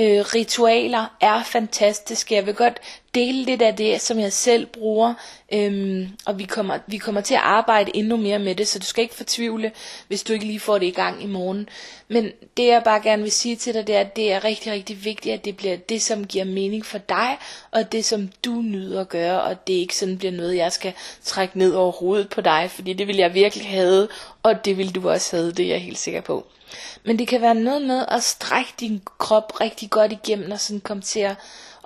øh, 0.00 0.20
ritualer 0.34 1.16
er 1.20 1.42
fantastiske. 1.42 2.34
Jeg 2.34 2.46
vil 2.46 2.54
godt 2.54 2.80
dele 3.14 3.44
lidt 3.44 3.62
af 3.62 3.76
det, 3.76 4.00
som 4.00 4.18
jeg 4.18 4.32
selv 4.32 4.66
bruger, 4.66 5.14
øhm, 5.52 6.08
og 6.26 6.38
vi 6.38 6.44
kommer, 6.44 6.78
vi 6.86 6.98
kommer 6.98 7.20
til 7.20 7.34
at 7.34 7.40
arbejde 7.40 7.96
endnu 7.96 8.16
mere 8.16 8.38
med 8.38 8.54
det, 8.54 8.68
så 8.68 8.78
du 8.78 8.84
skal 8.84 9.02
ikke 9.02 9.14
fortvivle, 9.14 9.72
hvis 10.08 10.22
du 10.22 10.32
ikke 10.32 10.44
lige 10.44 10.60
får 10.60 10.78
det 10.78 10.86
i 10.86 10.90
gang 10.90 11.22
i 11.22 11.26
morgen. 11.26 11.68
Men 12.08 12.30
det 12.56 12.66
jeg 12.66 12.82
bare 12.84 13.00
gerne 13.00 13.22
vil 13.22 13.32
sige 13.32 13.56
til 13.56 13.74
dig, 13.74 13.86
det 13.86 13.96
er, 13.96 14.00
at 14.00 14.16
det 14.16 14.32
er 14.32 14.44
rigtig, 14.44 14.72
rigtig 14.72 15.04
vigtigt, 15.04 15.32
at 15.32 15.44
det 15.44 15.56
bliver 15.56 15.76
det, 15.76 16.02
som 16.02 16.26
giver 16.26 16.44
mening 16.44 16.86
for 16.86 16.98
dig, 16.98 17.38
og 17.70 17.92
det, 17.92 18.04
som 18.04 18.30
du 18.44 18.62
nyder 18.62 19.00
at 19.00 19.08
gøre, 19.08 19.42
og 19.42 19.66
det 19.66 19.72
ikke 19.72 19.96
sådan 19.96 20.18
bliver 20.18 20.32
noget, 20.32 20.56
jeg 20.56 20.72
skal 20.72 20.92
trække 21.24 21.58
ned 21.58 21.72
over 21.72 21.92
hovedet 21.92 22.28
på 22.28 22.40
dig, 22.40 22.70
fordi 22.70 22.92
det 22.92 23.06
vil 23.06 23.16
jeg 23.16 23.34
virkelig 23.34 23.66
have, 23.66 24.08
og 24.42 24.64
det 24.64 24.78
vil 24.78 24.94
du 24.94 25.10
også 25.10 25.36
have, 25.36 25.52
det 25.52 25.64
er 25.64 25.70
jeg 25.70 25.82
helt 25.82 25.98
sikker 25.98 26.20
på. 26.20 26.46
Men 27.04 27.18
det 27.18 27.28
kan 27.28 27.40
være 27.40 27.54
noget 27.54 27.82
med 27.82 28.04
at 28.08 28.22
strække 28.22 28.72
din 28.80 29.02
krop 29.18 29.60
rigtig 29.60 29.90
godt 29.90 30.12
igennem, 30.12 30.50
og 30.50 30.60
sådan 30.60 30.80
komme 30.80 31.02
til 31.02 31.20
at, 31.20 31.36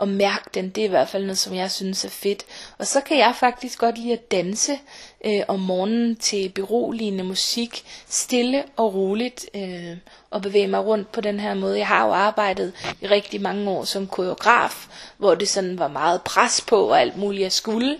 at 0.02 0.08
mærke 0.08 0.44
den. 0.54 0.70
Det 0.70 0.80
er 0.80 0.84
i 0.84 0.90
hvert 0.90 1.08
fald 1.08 1.22
noget, 1.24 1.38
som 1.38 1.54
jeg 1.54 1.70
synes 1.70 2.04
er 2.04 2.08
fedt. 2.08 2.44
Og 2.78 2.86
så 2.86 3.00
kan 3.00 3.18
jeg 3.18 3.34
faktisk 3.40 3.78
godt 3.78 3.98
lide 3.98 4.12
at 4.12 4.30
danse 4.30 4.78
øh, 5.24 5.40
om 5.48 5.60
morgenen 5.60 6.16
til 6.16 6.48
beroligende 6.48 7.24
musik, 7.24 7.84
stille 8.08 8.64
og 8.76 8.94
roligt, 8.94 9.46
øh, 9.54 9.96
og 10.30 10.42
bevæge 10.42 10.68
mig 10.68 10.84
rundt 10.84 11.12
på 11.12 11.20
den 11.20 11.40
her 11.40 11.54
måde. 11.54 11.78
Jeg 11.78 11.86
har 11.86 12.06
jo 12.06 12.12
arbejdet 12.12 12.72
i 13.00 13.06
rigtig 13.06 13.40
mange 13.40 13.70
år 13.70 13.84
som 13.84 14.06
koreograf, 14.06 14.86
hvor 15.18 15.34
det 15.34 15.48
sådan 15.48 15.78
var 15.78 15.88
meget 15.88 16.22
pres 16.22 16.60
på 16.60 16.88
og 16.88 17.00
alt 17.00 17.16
muligt 17.16 17.42
jeg 17.42 17.52
skulle. 17.52 17.98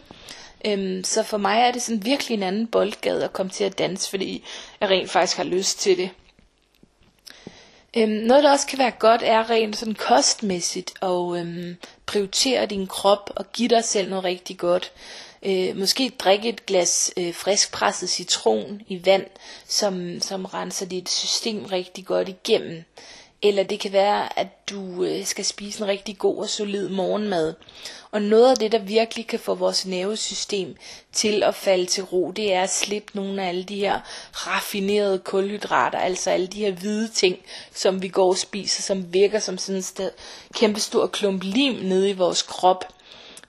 Øhm, 0.67 1.05
så 1.05 1.23
for 1.23 1.37
mig 1.39 1.61
er 1.61 1.71
det 1.73 1.83
sådan 1.83 2.05
virkelig 2.05 2.35
en 2.37 2.43
anden 2.43 2.67
boldgade 2.67 3.25
at 3.25 3.33
komme 3.33 3.51
til 3.51 3.65
at 3.65 3.79
danse, 3.79 4.11
fordi 4.11 4.45
jeg 4.81 4.91
rent 4.91 5.11
faktisk 5.11 5.37
har 5.37 5.45
lyst 5.45 5.81
til 5.81 5.97
det. 5.99 6.11
Øhm, 7.97 8.11
noget 8.11 8.45
der 8.45 8.51
også 8.51 8.67
kan 8.67 8.79
være 8.79 8.91
godt 8.91 9.23
er 9.25 9.51
rent 9.51 9.77
sådan 9.77 9.95
kostmæssigt 9.95 10.95
at 11.03 11.39
øhm, 11.39 11.77
prioritere 12.07 12.67
din 12.67 12.87
krop 12.87 13.31
og 13.37 13.53
give 13.53 13.69
dig 13.69 13.85
selv 13.85 14.09
noget 14.09 14.25
rigtig 14.25 14.59
godt. 14.59 14.93
Øh, 15.43 15.77
måske 15.77 16.13
drikke 16.19 16.49
et 16.49 16.67
glas 16.67 17.13
øh, 17.17 17.35
friskpresset 17.35 18.11
citron 18.11 18.83
i 18.89 19.07
vand, 19.07 19.27
som, 19.67 20.21
som 20.21 20.45
renser 20.45 20.87
dit 20.87 21.11
system 21.11 21.65
rigtig 21.65 22.07
godt 22.07 22.29
igennem. 22.29 22.85
Eller 23.45 23.63
det 23.63 23.81
kan 23.81 23.93
være, 23.93 24.39
at 24.39 24.71
du 24.71 25.05
øh, 25.05 25.25
skal 25.25 25.45
spise 25.45 25.83
en 25.83 25.89
rigtig 25.89 26.19
god 26.19 26.39
og 26.39 26.49
solid 26.49 26.89
morgenmad. 26.89 27.55
Og 28.11 28.23
noget 28.23 28.51
af 28.51 28.57
det, 28.57 28.73
der 28.73 28.79
virkelig 28.79 29.27
kan 29.27 29.39
få 29.39 29.55
vores 29.55 29.87
nervesystem 29.87 30.77
til 31.13 31.43
at 31.43 31.55
falde 31.55 31.87
til 31.87 32.05
ro, 32.05 32.31
det 32.31 32.53
er 32.53 32.63
at 32.63 32.75
slippe 32.75 33.17
nogle 33.17 33.43
af 33.43 33.49
alle 33.49 33.65
de 33.65 33.77
her 33.77 34.01
raffinerede 34.33 35.19
kulhydrater, 35.19 35.99
altså 35.99 36.31
alle 36.31 36.47
de 36.47 36.59
her 36.59 36.73
hvide 36.73 37.09
ting, 37.09 37.39
som 37.75 38.03
vi 38.03 38.09
går 38.09 38.29
og 38.29 38.39
spiser, 38.39 38.83
som 38.83 39.15
virker 39.15 39.39
som 39.39 39.59
sådan 39.59 39.85
en 39.99 40.11
kæmpe 40.55 40.81
stor 40.81 41.07
klump 41.07 41.43
lim 41.43 41.75
nede 41.75 42.11
i 42.11 42.13
vores 42.13 42.43
krop. 42.43 42.85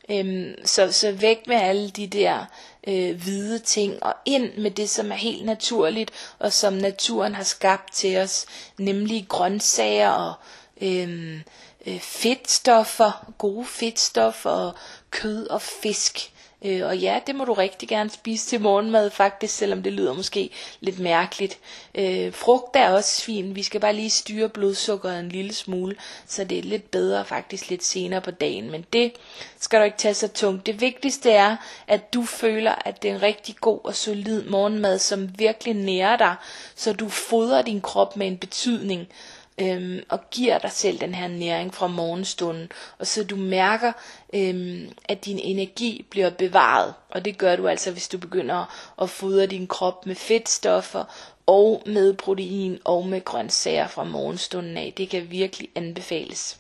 Øhm, 0.10 0.54
så, 0.66 0.92
så 0.92 1.12
væk 1.12 1.48
med 1.48 1.56
alle 1.56 1.90
de 1.90 2.08
der 2.08 2.46
øh, 2.88 3.22
hvide 3.22 3.60
ting, 3.60 4.04
og 4.04 4.14
ind 4.26 4.58
med 4.58 4.72
det, 4.72 4.90
som 4.90 5.12
er 5.12 5.16
helt 5.16 5.46
naturligt, 5.46 6.12
og 6.40 6.54
som 6.54 6.74
naturen 6.74 7.36
har 7.36 7.44
skabt 7.44 7.94
til 7.94 8.18
os, 8.18 8.46
nemlig 8.78 9.26
grøntsager 9.30 10.10
og 10.10 10.34
øhm, 10.82 11.42
øh, 11.86 12.00
fedtstoffer, 12.00 13.32
gode 13.38 13.66
fedtstoffer, 13.66 14.50
og 14.50 14.74
kød 15.12 15.48
og 15.48 15.62
fisk. 15.62 16.32
Øh, 16.66 16.86
og 16.86 16.98
ja, 16.98 17.20
det 17.28 17.36
må 17.36 17.46
du 17.46 17.54
rigtig 17.54 17.90
gerne 17.90 18.10
spise 18.10 18.48
til 18.48 18.62
morgenmad 18.62 19.10
faktisk, 19.10 19.56
selvom 19.56 19.84
det 19.84 19.94
lyder 19.94 20.14
måske 20.14 20.50
lidt 20.80 21.00
mærkeligt. 21.00 21.60
Øh, 21.96 22.34
frugt 22.34 22.76
er 22.76 22.90
også 22.90 23.22
fint, 23.22 23.56
vi 23.56 23.64
skal 23.64 23.82
bare 23.82 23.94
lige 23.94 24.10
styre 24.10 24.50
blodsukkeret 24.50 25.20
en 25.20 25.30
lille 25.30 25.54
smule, 25.54 25.96
så 26.28 26.44
det 26.44 26.58
er 26.58 26.64
lidt 26.64 26.92
bedre 26.92 27.26
faktisk 27.26 27.70
lidt 27.70 27.84
senere 27.84 28.22
på 28.22 28.32
dagen. 28.32 28.72
Men 28.72 28.86
det 28.94 29.12
skal 29.60 29.80
du 29.80 29.86
ikke 29.86 29.98
tage 29.98 30.14
så 30.14 30.28
tungt. 30.28 30.66
Det 30.66 30.82
vigtigste 30.82 31.32
er, 31.32 31.56
at 31.88 32.14
du 32.14 32.24
føler, 32.24 32.76
at 32.86 33.02
det 33.02 33.12
er 33.12 33.16
en 33.16 33.22
rigtig 33.22 33.56
god 33.62 33.80
og 33.84 33.96
solid 33.96 34.44
morgenmad, 34.44 35.00
som 35.00 35.30
virkelig 35.40 35.74
nærer 35.74 36.18
dig, 36.18 36.36
så 36.76 36.94
du 36.94 37.10
fodrer 37.10 37.62
din 37.62 37.82
krop 37.82 38.18
med 38.18 38.28
en 38.28 38.38
betydning 38.38 39.08
øhm, 39.58 40.00
og 40.10 40.30
giver 40.32 40.58
dig 40.58 40.72
selv 40.72 41.00
den 41.00 41.16
her 41.16 41.28
næring 41.28 41.74
fra 41.74 41.88
morgenstunden, 41.88 42.72
og 43.00 43.08
så 43.08 43.24
du 43.24 43.36
mærker, 43.36 43.92
øhm, 44.34 44.92
at 45.06 45.26
din 45.26 45.40
energi 45.40 46.06
bliver 46.10 46.30
bevaret, 46.30 46.94
og 47.10 47.26
det 47.26 47.38
gør 47.38 47.56
du 47.56 47.68
altså, 47.68 47.92
hvis 47.92 48.08
du 48.08 48.18
begynder 48.18 48.92
at 49.02 49.10
fodre 49.10 49.46
din 49.46 49.68
krop 49.68 50.06
med 50.06 50.16
fedtstoffer, 50.16 51.04
og 51.46 51.84
med 51.86 52.14
protein 52.14 52.80
og 52.84 53.06
med 53.06 53.26
grøntsager 53.26 53.88
fra 53.88 54.04
morgenstunden 54.04 54.78
af. 54.78 54.94
Det 54.98 55.10
kan 55.10 55.32
virkelig 55.32 55.70
anbefales. 55.76 56.58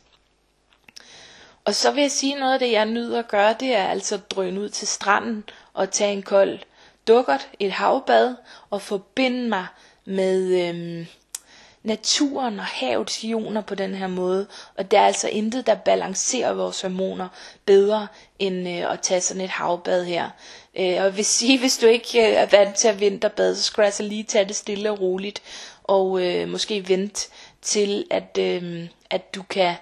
Og 1.66 1.76
så 1.76 1.92
vil 1.92 2.02
jeg 2.02 2.12
sige 2.12 2.40
noget 2.40 2.54
af 2.54 2.60
det, 2.60 2.72
jeg 2.72 2.86
nyder 2.86 3.20
at 3.20 3.28
gøre, 3.28 3.56
det 3.60 3.76
er 3.76 3.88
altså 3.88 4.16
at 4.16 4.32
drøne 4.32 4.62
ud 4.62 4.70
til 4.70 4.88
stranden 4.88 5.44
og 5.74 5.92
tage 5.92 6.14
en 6.14 6.24
kold 6.24 6.60
dukkert, 7.08 7.50
et 7.60 7.72
havbad, 7.72 8.36
og 8.70 8.82
forbinde 8.82 9.50
mig 9.50 9.66
med, 10.06 10.70
øhm, 10.70 11.06
naturen 11.86 12.60
og 12.60 12.66
havets 12.66 13.24
ioner 13.24 13.62
på 13.62 13.76
den 13.76 13.96
her 13.96 14.08
måde, 14.08 14.48
og 14.78 14.92
der 14.92 15.00
er 15.00 15.06
altså 15.06 15.28
intet, 15.30 15.68
der 15.68 15.76
balancerer 15.76 16.54
vores 16.54 16.82
hormoner 16.82 17.28
bedre, 17.66 18.08
end 18.40 18.68
øh, 18.70 18.92
at 18.94 19.00
tage 19.02 19.22
sådan 19.22 19.42
et 19.42 19.50
havbad 19.50 20.06
her. 20.06 20.30
Øh, 20.76 20.86
og 20.86 20.94
jeg 20.94 21.18
vil 21.18 21.26
sige, 21.26 21.60
hvis 21.60 21.78
du 21.78 21.86
ikke 21.88 22.20
øh, 22.28 22.34
er 22.34 22.46
vant 22.46 22.76
til 22.76 22.88
at 22.88 23.00
vinterbade, 23.00 23.56
så 23.56 23.64
skal 23.64 23.82
du 23.82 23.86
altså 23.86 24.04
lige 24.04 24.24
tage 24.24 24.46
det 24.46 24.56
stille 24.56 24.92
og 24.92 25.02
roligt, 25.02 25.42
og 25.84 26.22
øh, 26.22 26.50
måske 26.50 26.90
vente 26.90 27.28
til, 27.62 28.06
at, 28.12 28.38
øh, 28.40 28.88
at 29.10 29.36
du 29.36 29.44
kan 29.44 29.76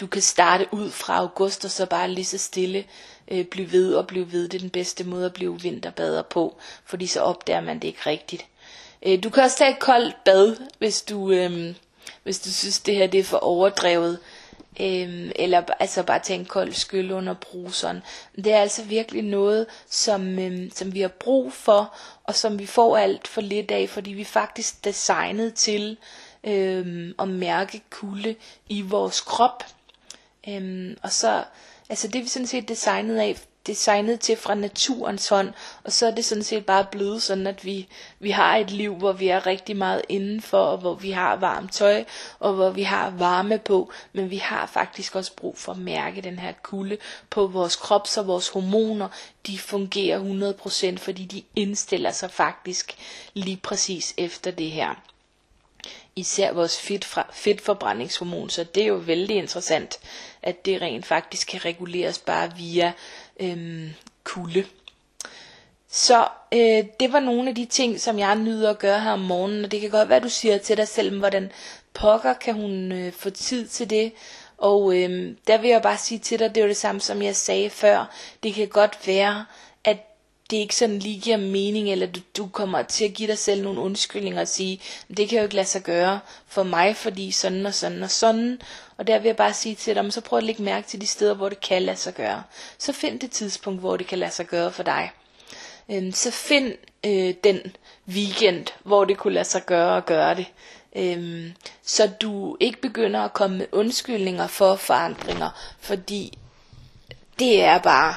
du 0.00 0.06
kan 0.06 0.22
starte 0.22 0.66
ud 0.72 0.90
fra 0.90 1.16
august 1.16 1.64
og 1.64 1.70
så 1.70 1.86
bare 1.86 2.10
lige 2.10 2.24
så 2.24 2.38
stille 2.38 2.84
øh, 3.30 3.44
blive 3.44 3.72
ved 3.72 3.94
og 3.94 4.06
blive 4.06 4.32
ved. 4.32 4.48
Det 4.48 4.54
er 4.54 4.60
den 4.60 4.70
bedste 4.70 5.04
måde 5.04 5.26
at 5.26 5.32
blive 5.32 5.60
vinterbader 5.60 6.22
på, 6.22 6.56
fordi 6.84 7.06
så 7.06 7.20
opdager 7.20 7.60
man 7.60 7.78
det 7.78 7.88
ikke 7.88 8.00
rigtigt. 8.06 8.46
Øh, 9.06 9.22
du 9.22 9.30
kan 9.30 9.42
også 9.42 9.58
tage 9.58 9.70
et 9.72 9.78
koldt 9.78 10.24
bad, 10.24 10.56
hvis 10.78 11.02
du, 11.02 11.30
øh, 11.30 11.74
hvis 12.22 12.40
du 12.40 12.52
synes 12.52 12.80
det 12.80 12.94
her 12.96 13.06
det 13.06 13.20
er 13.20 13.24
for 13.24 13.38
overdrevet. 13.38 14.18
Øh, 14.80 15.30
eller 15.36 15.62
altså 15.80 16.02
bare 16.02 16.18
tage 16.18 16.38
en 16.38 16.44
kold 16.46 16.72
skyld 16.72 17.12
under 17.12 17.34
bruseren. 17.34 18.02
Det 18.36 18.52
er 18.52 18.60
altså 18.60 18.82
virkelig 18.82 19.22
noget, 19.22 19.66
som, 19.90 20.38
øh, 20.38 20.70
som 20.74 20.94
vi 20.94 21.00
har 21.00 21.08
brug 21.08 21.52
for, 21.52 21.94
og 22.24 22.34
som 22.34 22.58
vi 22.58 22.66
får 22.66 22.96
alt 22.96 23.28
for 23.28 23.40
lidt 23.40 23.70
af, 23.70 23.88
fordi 23.88 24.12
vi 24.12 24.20
er 24.20 24.24
faktisk 24.24 24.84
designet 24.84 25.54
til 25.54 25.96
øh, 26.44 27.14
at 27.18 27.28
mærke 27.28 27.82
kulde 27.90 28.34
i 28.68 28.82
vores 28.82 29.20
krop. 29.20 29.64
Øhm, 30.48 30.96
og 31.02 31.12
så, 31.12 31.44
altså 31.88 32.08
det 32.08 32.18
er 32.18 32.22
vi 32.22 32.28
sådan 32.28 32.46
set 32.46 32.68
designet 32.68 33.18
af, 33.18 33.36
designet 33.68 34.20
til 34.20 34.36
fra 34.36 34.54
naturens 34.54 35.28
hånd, 35.28 35.52
og 35.84 35.92
så 35.92 36.06
er 36.06 36.10
det 36.10 36.24
sådan 36.24 36.44
set 36.44 36.66
bare 36.66 36.86
blevet 36.90 37.22
sådan, 37.22 37.46
at 37.46 37.64
vi, 37.64 37.88
vi 38.18 38.30
har 38.30 38.56
et 38.56 38.70
liv, 38.70 38.94
hvor 38.94 39.12
vi 39.12 39.28
er 39.28 39.46
rigtig 39.46 39.76
meget 39.76 40.02
indenfor, 40.08 40.58
og 40.58 40.78
hvor 40.78 40.94
vi 40.94 41.10
har 41.10 41.36
varmt 41.36 41.72
tøj, 41.72 42.04
og 42.38 42.52
hvor 42.52 42.70
vi 42.70 42.82
har 42.82 43.10
varme 43.10 43.58
på, 43.58 43.92
men 44.12 44.30
vi 44.30 44.36
har 44.36 44.66
faktisk 44.66 45.14
også 45.16 45.32
brug 45.36 45.58
for 45.58 45.72
at 45.72 45.78
mærke 45.78 46.20
den 46.20 46.38
her 46.38 46.52
kulde 46.62 46.96
på 47.30 47.46
vores 47.46 47.76
krop, 47.76 48.06
så 48.06 48.22
vores 48.22 48.48
hormoner, 48.48 49.08
de 49.46 49.58
fungerer 49.58 50.52
100%, 50.94 50.98
fordi 50.98 51.24
de 51.24 51.42
indstiller 51.56 52.10
sig 52.10 52.30
faktisk 52.30 52.96
lige 53.34 53.60
præcis 53.62 54.14
efter 54.16 54.50
det 54.50 54.70
her. 54.70 54.94
Især 56.16 56.52
vores 56.52 56.80
fedt 56.80 57.06
fedtforbrændingshormon, 57.32 58.50
så 58.50 58.64
det 58.64 58.82
er 58.82 58.86
jo 58.86 58.94
vældig 58.94 59.36
interessant, 59.36 59.98
at 60.42 60.64
det 60.64 60.82
rent 60.82 61.06
faktisk 61.06 61.48
kan 61.48 61.64
reguleres 61.64 62.18
bare 62.18 62.56
via 62.56 62.92
øhm, 63.40 63.90
kulde. 64.24 64.64
Så 65.90 66.28
øh, 66.52 66.84
det 67.00 67.12
var 67.12 67.20
nogle 67.20 67.48
af 67.48 67.54
de 67.54 67.64
ting, 67.64 68.00
som 68.00 68.18
jeg 68.18 68.36
nyder 68.36 68.70
at 68.70 68.78
gøre 68.78 69.00
her 69.00 69.12
om 69.12 69.20
morgenen, 69.20 69.64
og 69.64 69.70
det 69.70 69.80
kan 69.80 69.90
godt 69.90 70.08
være, 70.08 70.16
at 70.16 70.22
du 70.22 70.28
siger 70.28 70.58
til 70.58 70.76
dig 70.76 70.88
selv, 70.88 71.18
hvordan 71.18 71.52
pokker 71.94 72.34
kan 72.34 72.54
hun 72.54 72.92
øh, 72.92 73.12
få 73.12 73.30
tid 73.30 73.68
til 73.68 73.90
det, 73.90 74.12
og 74.58 74.96
øh, 74.96 75.34
der 75.46 75.58
vil 75.58 75.70
jeg 75.70 75.82
bare 75.82 75.98
sige 75.98 76.18
til 76.18 76.38
dig, 76.38 76.48
det 76.54 76.56
er 76.60 76.64
jo 76.64 76.68
det 76.68 76.76
samme 76.76 77.00
som 77.00 77.22
jeg 77.22 77.36
sagde 77.36 77.70
før, 77.70 78.10
det 78.42 78.54
kan 78.54 78.68
godt 78.68 79.06
være, 79.06 79.44
det 80.50 80.56
ikke 80.56 80.76
sådan 80.76 80.98
lige 80.98 81.20
giver 81.20 81.36
mening, 81.36 81.90
eller 81.92 82.06
du, 82.06 82.20
du 82.36 82.46
kommer 82.46 82.82
til 82.82 83.04
at 83.04 83.14
give 83.14 83.28
dig 83.28 83.38
selv 83.38 83.62
nogle 83.62 83.80
undskyldninger 83.80 84.40
og 84.40 84.48
sige, 84.48 84.80
det 85.16 85.28
kan 85.28 85.38
jo 85.38 85.42
ikke 85.44 85.54
lade 85.54 85.66
sig 85.66 85.82
gøre 85.82 86.20
for 86.46 86.62
mig, 86.62 86.96
fordi 86.96 87.30
sådan 87.30 87.66
og 87.66 87.74
sådan 87.74 88.02
og 88.02 88.10
sådan. 88.10 88.60
Og 88.96 89.06
der 89.06 89.18
vil 89.18 89.26
jeg 89.26 89.36
bare 89.36 89.54
sige 89.54 89.74
til 89.74 89.94
dig, 89.94 90.12
så 90.12 90.20
prøv 90.20 90.36
at 90.36 90.42
lægge 90.42 90.62
mærke 90.62 90.86
til 90.88 91.00
de 91.00 91.06
steder, 91.06 91.34
hvor 91.34 91.48
det 91.48 91.60
kan 91.60 91.82
lade 91.82 91.96
sig 91.96 92.14
gøre. 92.14 92.42
Så 92.78 92.92
find 92.92 93.20
det 93.20 93.30
tidspunkt, 93.30 93.80
hvor 93.80 93.96
det 93.96 94.06
kan 94.06 94.18
lade 94.18 94.30
sig 94.30 94.46
gøre 94.46 94.72
for 94.72 94.82
dig. 94.82 95.10
Øhm, 95.90 96.12
så 96.12 96.30
find 96.30 96.72
øh, 97.04 97.34
den 97.44 97.60
weekend, 98.08 98.66
hvor 98.84 99.04
det 99.04 99.16
kunne 99.16 99.34
lade 99.34 99.44
sig 99.44 99.66
gøre 99.66 99.96
at 99.96 100.06
gøre 100.06 100.34
det. 100.34 100.46
Øhm, 100.96 101.52
så 101.82 102.06
du 102.20 102.56
ikke 102.60 102.80
begynder 102.80 103.20
at 103.20 103.32
komme 103.32 103.58
med 103.58 103.66
undskyldninger 103.72 104.46
for 104.46 104.76
forandringer, 104.76 105.50
fordi 105.80 106.38
det 107.38 107.62
er 107.62 107.78
bare 107.78 108.14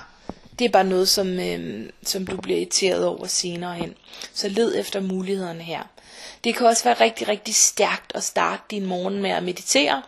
det 0.62 0.67
er 0.67 0.71
bare 0.71 0.84
noget, 0.84 1.10
som, 1.10 1.39
øh, 1.39 1.89
som 2.04 2.28
du 2.28 2.38
bliver 2.38 2.58
irriteret 2.60 3.06
over 3.06 3.28
senere 3.28 3.76
hen. 3.76 3.95
Så 4.34 4.50
led 4.50 4.80
efter 4.80 5.00
mulighederne 5.00 5.63
her. 5.63 5.84
Det 6.43 6.56
kan 6.56 6.67
også 6.67 6.84
være 6.84 7.02
rigtig, 7.02 7.28
rigtig 7.28 7.56
stærkt 7.56 8.12
at 8.15 8.24
starte 8.24 8.63
din 8.71 8.86
morgen 8.86 9.21
med 9.21 9.30
at 9.30 9.43
meditere. 9.43 10.02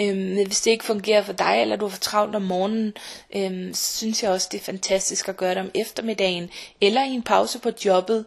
Øhm, 0.00 0.34
hvis 0.46 0.60
det 0.60 0.70
ikke 0.70 0.84
fungerer 0.84 1.22
for 1.22 1.32
dig, 1.32 1.58
eller 1.60 1.76
du 1.76 1.84
har 1.84 1.90
for 1.90 2.00
travlt 2.00 2.34
om 2.36 2.42
morgenen, 2.42 2.92
øhm, 3.36 3.74
så 3.74 3.96
synes 3.96 4.22
jeg 4.22 4.30
også, 4.30 4.48
det 4.52 4.60
er 4.60 4.64
fantastisk 4.64 5.28
at 5.28 5.36
gøre 5.36 5.50
det 5.50 5.58
om 5.62 5.70
eftermiddagen, 5.74 6.50
eller 6.80 7.04
i 7.04 7.10
en 7.10 7.22
pause 7.22 7.58
på 7.58 7.70
jobbet, 7.84 8.24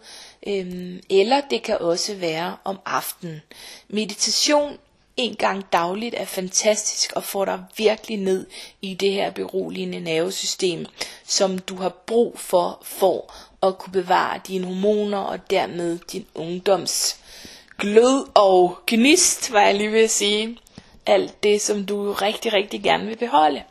øhm, 0.47 1.01
eller 1.09 1.41
det 1.49 1.63
kan 1.63 1.77
også 1.77 2.15
være 2.15 2.57
om 2.63 2.79
aftenen. 2.85 3.41
Meditation 3.87 4.77
en 5.19 5.35
gang 5.35 5.65
dagligt 5.73 6.15
er 6.17 6.25
fantastisk 6.25 7.11
og 7.15 7.23
får 7.23 7.45
dig 7.45 7.63
virkelig 7.77 8.17
ned 8.17 8.47
i 8.81 8.93
det 8.93 9.11
her 9.11 9.31
beroligende 9.31 9.99
nervesystem, 9.99 10.85
som 11.27 11.59
du 11.59 11.75
har 11.75 11.89
brug 11.89 12.39
for 12.39 12.79
for 12.83 13.33
at 13.67 13.77
kunne 13.77 13.93
bevare 13.93 14.39
dine 14.47 14.65
hormoner 14.65 15.17
og 15.17 15.49
dermed 15.49 15.99
din 16.11 16.25
ungdoms 16.35 17.17
glød 17.77 18.25
og 18.35 18.79
gnist, 18.87 19.51
var 19.51 19.61
jeg 19.61 19.75
lige 19.75 19.91
ved 19.91 20.03
at 20.03 20.09
sige. 20.11 20.57
Alt 21.05 21.43
det, 21.43 21.61
som 21.61 21.85
du 21.85 22.11
rigtig, 22.13 22.53
rigtig 22.53 22.83
gerne 22.83 23.05
vil 23.05 23.17
beholde. 23.17 23.63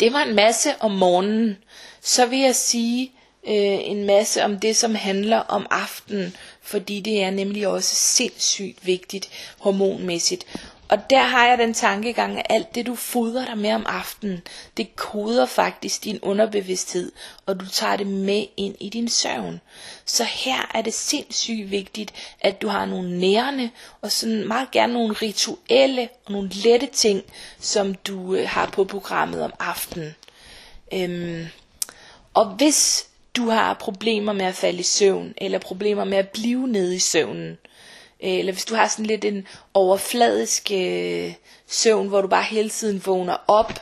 Det 0.00 0.12
var 0.12 0.22
en 0.22 0.34
masse 0.34 0.70
om 0.80 0.90
morgenen. 0.90 1.58
Så 2.00 2.26
vil 2.26 2.38
jeg 2.38 2.56
sige, 2.56 3.12
øh, 3.46 3.54
en 3.90 4.04
masse 4.06 4.44
om 4.44 4.58
det, 4.58 4.76
som 4.76 4.94
handler 4.94 5.38
om 5.38 5.66
aftenen, 5.70 6.36
fordi 6.62 7.00
det 7.00 7.22
er 7.22 7.30
nemlig 7.30 7.68
også 7.68 7.94
sindssygt 7.94 8.86
vigtigt 8.86 9.30
hormonmæssigt. 9.58 10.46
Og 10.90 11.10
der 11.10 11.22
har 11.22 11.46
jeg 11.46 11.58
den 11.58 11.74
tankegang, 11.74 12.38
at 12.38 12.46
alt 12.50 12.74
det 12.74 12.86
du 12.86 12.94
fodrer 12.94 13.44
dig 13.44 13.58
med 13.58 13.72
om 13.72 13.86
aftenen, 13.88 14.42
det 14.76 14.96
koder 14.96 15.46
faktisk 15.46 16.04
din 16.04 16.18
underbevidsthed, 16.22 17.12
og 17.46 17.60
du 17.60 17.66
tager 17.68 17.96
det 17.96 18.06
med 18.06 18.46
ind 18.56 18.74
i 18.80 18.88
din 18.88 19.08
søvn. 19.08 19.60
Så 20.04 20.24
her 20.24 20.70
er 20.74 20.82
det 20.82 20.94
sindssygt 20.94 21.70
vigtigt, 21.70 22.12
at 22.40 22.62
du 22.62 22.68
har 22.68 22.84
nogle 22.84 23.18
nærende, 23.20 23.70
og 24.02 24.12
sådan 24.12 24.48
meget 24.48 24.70
gerne 24.70 24.92
nogle 24.92 25.12
rituelle 25.14 26.08
og 26.26 26.32
nogle 26.32 26.48
lette 26.48 26.86
ting, 26.86 27.22
som 27.60 27.94
du 27.94 28.34
øh, 28.34 28.48
har 28.48 28.66
på 28.66 28.84
programmet 28.84 29.42
om 29.42 29.52
aftenen. 29.58 30.14
Øhm, 30.94 31.46
og 32.34 32.46
hvis 32.46 33.06
du 33.40 33.50
har 33.50 33.74
problemer 33.74 34.32
med 34.32 34.44
at 34.44 34.54
falde 34.54 34.78
i 34.78 34.82
søvn, 34.82 35.34
eller 35.36 35.58
problemer 35.58 36.04
med 36.04 36.18
at 36.18 36.28
blive 36.28 36.68
nede 36.68 36.96
i 36.96 36.98
søvnen, 36.98 37.58
øh, 38.22 38.38
eller 38.38 38.52
hvis 38.52 38.64
du 38.64 38.74
har 38.74 38.88
sådan 38.88 39.06
lidt 39.06 39.24
en 39.24 39.46
overfladisk 39.74 40.70
øh, 40.74 41.32
søvn, 41.66 42.08
hvor 42.08 42.20
du 42.20 42.28
bare 42.28 42.42
hele 42.42 42.70
tiden 42.70 43.02
vågner 43.06 43.36
op, 43.48 43.72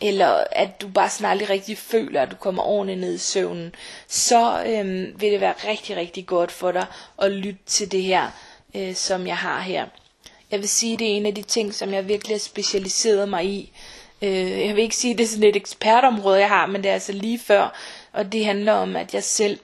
eller 0.00 0.44
at 0.52 0.80
du 0.80 0.88
bare 0.88 1.10
sådan 1.10 1.30
aldrig 1.30 1.50
rigtig 1.50 1.78
føler, 1.78 2.22
at 2.22 2.30
du 2.30 2.36
kommer 2.36 2.62
ordentligt 2.62 3.00
ned 3.00 3.14
i 3.14 3.18
søvnen, 3.18 3.74
så 4.08 4.64
øh, 4.66 5.20
vil 5.20 5.32
det 5.32 5.40
være 5.40 5.54
rigtig, 5.68 5.96
rigtig 5.96 6.26
godt 6.26 6.52
for 6.52 6.72
dig 6.72 6.86
at 7.22 7.32
lytte 7.32 7.60
til 7.66 7.92
det 7.92 8.02
her, 8.02 8.28
øh, 8.74 8.94
som 8.94 9.26
jeg 9.26 9.36
har 9.36 9.60
her. 9.60 9.86
Jeg 10.50 10.60
vil 10.60 10.68
sige, 10.68 10.96
det 10.96 11.12
er 11.12 11.16
en 11.16 11.26
af 11.26 11.34
de 11.34 11.42
ting, 11.42 11.74
som 11.74 11.94
jeg 11.94 12.08
virkelig 12.08 12.34
har 12.34 12.40
specialiseret 12.40 13.28
mig 13.28 13.44
i. 13.44 13.72
Øh, 14.22 14.60
jeg 14.66 14.76
vil 14.76 14.82
ikke 14.82 14.96
sige, 14.96 15.12
at 15.12 15.18
det 15.18 15.24
er 15.24 15.28
sådan 15.28 15.48
et 15.48 15.56
ekspertområde, 15.56 16.38
jeg 16.38 16.48
har, 16.48 16.66
men 16.66 16.82
det 16.82 16.88
er 16.88 16.94
altså 16.94 17.12
lige 17.12 17.38
før, 17.38 17.76
og 18.12 18.32
det 18.32 18.44
handler 18.44 18.72
om, 18.72 18.96
at 18.96 19.14
jeg 19.14 19.24
selv 19.24 19.58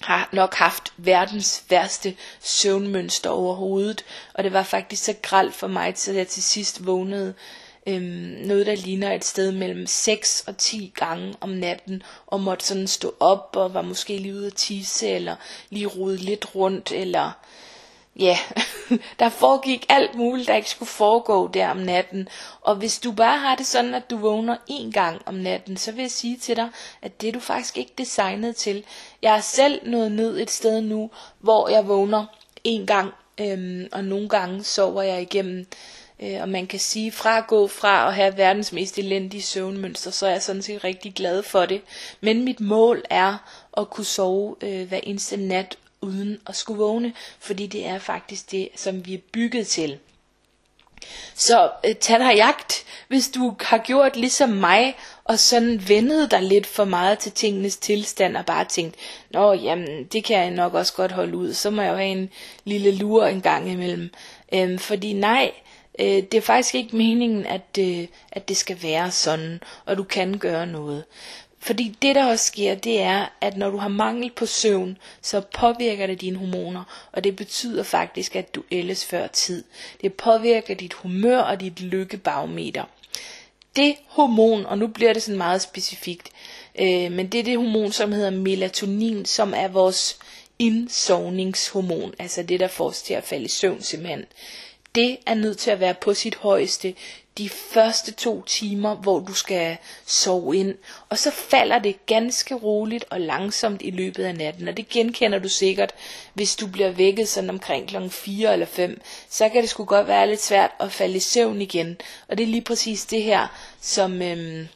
har 0.00 0.28
nok 0.32 0.54
haft 0.54 0.92
verdens 0.96 1.64
værste 1.68 2.16
søvnmønster 2.40 3.30
overhovedet, 3.30 4.04
og 4.34 4.44
det 4.44 4.52
var 4.52 4.62
faktisk 4.62 5.04
så 5.04 5.14
gralt 5.22 5.54
for 5.54 5.66
mig, 5.66 5.94
til 5.94 6.14
jeg 6.14 6.28
til 6.28 6.42
sidst 6.42 6.86
vågnede 6.86 7.34
øhm, 7.86 8.36
noget, 8.46 8.66
der 8.66 8.74
ligner 8.74 9.12
et 9.12 9.24
sted 9.24 9.52
mellem 9.52 9.86
6 9.86 10.44
og 10.46 10.56
10 10.56 10.92
gange 10.96 11.34
om 11.40 11.48
natten, 11.48 12.02
og 12.26 12.40
måtte 12.40 12.66
sådan 12.66 12.86
stå 12.86 13.14
op, 13.20 13.50
og 13.56 13.74
var 13.74 13.82
måske 13.82 14.18
lige 14.18 14.34
ude 14.34 14.46
at 14.46 14.54
tisse, 14.54 15.08
eller 15.08 15.36
lige 15.70 15.86
rode 15.86 16.16
lidt 16.16 16.54
rundt, 16.54 16.92
eller 16.92 17.32
ja, 18.16 18.38
der 19.18 19.28
foregik 19.28 19.86
alt 19.88 20.14
muligt, 20.14 20.48
der 20.48 20.54
ikke 20.54 20.70
skulle 20.70 20.88
foregå 20.88 21.48
der 21.48 21.68
om 21.68 21.76
natten. 21.76 22.28
Og 22.60 22.76
hvis 22.76 22.98
du 22.98 23.12
bare 23.12 23.38
har 23.38 23.56
det 23.56 23.66
sådan, 23.66 23.94
at 23.94 24.10
du 24.10 24.16
vågner 24.16 24.56
en 24.66 24.92
gang 24.92 25.22
om 25.26 25.34
natten, 25.34 25.76
så 25.76 25.92
vil 25.92 26.02
jeg 26.02 26.10
sige 26.10 26.36
til 26.36 26.56
dig, 26.56 26.68
at 27.02 27.20
det 27.20 27.28
er 27.28 27.32
du 27.32 27.40
faktisk 27.40 27.78
ikke 27.78 27.92
designet 27.98 28.56
til. 28.56 28.84
Jeg 29.22 29.36
er 29.36 29.40
selv 29.40 29.80
nået 29.90 30.12
ned 30.12 30.40
et 30.40 30.50
sted 30.50 30.80
nu, 30.80 31.10
hvor 31.38 31.68
jeg 31.68 31.88
vågner 31.88 32.26
en 32.64 32.86
gang, 32.86 33.12
øhm, 33.40 33.88
og 33.92 34.04
nogle 34.04 34.28
gange 34.28 34.64
sover 34.64 35.02
jeg 35.02 35.22
igennem. 35.22 35.66
Øh, 36.22 36.40
og 36.40 36.48
man 36.48 36.66
kan 36.66 36.78
sige, 36.78 37.12
fra 37.12 37.38
at 37.38 37.46
gå 37.46 37.66
fra 37.66 38.08
at 38.08 38.14
have 38.14 38.36
verdens 38.36 38.72
mest 38.72 38.98
elendige 38.98 39.42
søvnmønster, 39.42 40.10
så 40.10 40.26
er 40.26 40.30
jeg 40.30 40.42
sådan 40.42 40.62
set 40.62 40.84
rigtig 40.84 41.14
glad 41.14 41.42
for 41.42 41.66
det. 41.66 41.82
Men 42.20 42.44
mit 42.44 42.60
mål 42.60 43.02
er 43.10 43.36
at 43.76 43.90
kunne 43.90 44.04
sove 44.04 44.56
øh, 44.60 44.88
hver 44.88 45.00
eneste 45.02 45.36
nat 45.36 45.76
uden 46.02 46.40
at 46.46 46.56
skulle 46.56 46.78
vågne, 46.78 47.12
fordi 47.38 47.66
det 47.66 47.86
er 47.86 47.98
faktisk 47.98 48.50
det, 48.50 48.68
som 48.76 49.06
vi 49.06 49.14
er 49.14 49.20
bygget 49.32 49.66
til. 49.66 49.98
Så 51.34 51.70
øh, 51.86 51.94
tag 51.94 52.18
dig 52.18 52.36
jagt, 52.36 52.84
hvis 53.08 53.28
du 53.28 53.56
har 53.60 53.78
gjort 53.78 54.16
ligesom 54.16 54.48
mig, 54.48 54.96
og 55.24 55.38
sådan 55.38 55.88
vendet 55.88 56.30
dig 56.30 56.42
lidt 56.42 56.66
for 56.66 56.84
meget 56.84 57.18
til 57.18 57.32
tingenes 57.32 57.76
tilstand, 57.76 58.36
og 58.36 58.46
bare 58.46 58.64
tænkt, 58.64 58.96
nå 59.30 59.52
jamen, 59.52 60.04
det 60.04 60.24
kan 60.24 60.36
jeg 60.38 60.50
nok 60.50 60.74
også 60.74 60.92
godt 60.92 61.12
holde 61.12 61.36
ud, 61.36 61.54
så 61.54 61.70
må 61.70 61.82
jeg 61.82 61.90
jo 61.90 61.96
have 61.96 62.08
en 62.08 62.30
lille 62.64 62.96
lur 62.96 63.26
en 63.26 63.40
gang 63.40 63.70
imellem. 63.70 64.10
Øhm, 64.54 64.78
fordi 64.78 65.12
nej, 65.12 65.52
øh, 65.98 66.06
det 66.06 66.34
er 66.34 66.40
faktisk 66.40 66.74
ikke 66.74 66.96
meningen, 66.96 67.46
at, 67.46 67.78
øh, 67.78 68.06
at 68.32 68.48
det 68.48 68.56
skal 68.56 68.82
være 68.82 69.10
sådan, 69.10 69.60
og 69.86 69.96
du 69.96 70.02
kan 70.02 70.38
gøre 70.38 70.66
noget. 70.66 71.04
Fordi 71.62 71.96
det 72.02 72.14
der 72.14 72.26
også 72.26 72.46
sker, 72.46 72.74
det 72.74 73.00
er, 73.00 73.26
at 73.40 73.56
når 73.56 73.70
du 73.70 73.76
har 73.76 73.88
mangel 73.88 74.30
på 74.30 74.46
søvn, 74.46 74.98
så 75.22 75.40
påvirker 75.40 76.06
det 76.06 76.20
dine 76.20 76.38
hormoner, 76.38 77.08
og 77.12 77.24
det 77.24 77.36
betyder 77.36 77.82
faktisk, 77.82 78.36
at 78.36 78.54
du 78.54 78.62
ældes 78.72 79.04
før 79.04 79.26
tid. 79.26 79.64
Det 80.00 80.14
påvirker 80.14 80.74
dit 80.74 80.92
humør 80.92 81.38
og 81.38 81.60
dit 81.60 81.80
lykkebarometer. 81.80 82.84
Det 83.76 83.96
hormon, 84.06 84.66
og 84.66 84.78
nu 84.78 84.86
bliver 84.86 85.12
det 85.12 85.22
sådan 85.22 85.38
meget 85.38 85.62
specifikt, 85.62 86.28
øh, 86.80 87.12
men 87.12 87.28
det 87.28 87.40
er 87.40 87.44
det 87.44 87.56
hormon, 87.56 87.92
som 87.92 88.12
hedder 88.12 88.30
melatonin, 88.30 89.24
som 89.24 89.54
er 89.56 89.68
vores 89.68 90.18
indsovningshormon, 90.58 92.14
altså 92.18 92.42
det, 92.42 92.60
der 92.60 92.68
får 92.68 92.88
os 92.88 93.02
til 93.02 93.14
at 93.14 93.24
falde 93.24 93.44
i 93.44 93.48
søvn 93.48 93.82
simpelthen. 93.82 94.24
Det 94.94 95.16
er 95.26 95.34
nødt 95.34 95.58
til 95.58 95.70
at 95.70 95.80
være 95.80 95.94
på 95.94 96.14
sit 96.14 96.34
højeste 96.34 96.94
de 97.38 97.48
første 97.48 98.12
to 98.12 98.42
timer, 98.42 98.94
hvor 98.94 99.20
du 99.20 99.34
skal 99.34 99.76
sove 100.06 100.56
ind. 100.56 100.74
Og 101.08 101.18
så 101.18 101.30
falder 101.30 101.78
det 101.78 102.06
ganske 102.06 102.54
roligt 102.54 103.04
og 103.10 103.20
langsomt 103.20 103.82
i 103.82 103.90
løbet 103.90 104.24
af 104.24 104.34
natten. 104.34 104.68
Og 104.68 104.76
det 104.76 104.88
genkender 104.88 105.38
du 105.38 105.48
sikkert, 105.48 105.94
hvis 106.34 106.56
du 106.56 106.66
bliver 106.66 106.90
vækket 106.90 107.28
sådan 107.28 107.50
omkring 107.50 107.88
klokken 107.88 108.10
4 108.10 108.52
eller 108.52 108.66
5. 108.66 109.00
Så 109.30 109.48
kan 109.48 109.62
det 109.62 109.70
sgu 109.70 109.84
godt 109.84 110.06
være 110.06 110.26
lidt 110.28 110.42
svært 110.42 110.70
at 110.80 110.92
falde 110.92 111.16
i 111.16 111.20
søvn 111.20 111.62
igen. 111.62 111.96
Og 112.28 112.38
det 112.38 112.44
er 112.44 112.48
lige 112.48 112.64
præcis 112.64 113.04
det 113.04 113.22
her, 113.22 113.46
som... 113.80 114.22
Øhm, 114.22 114.68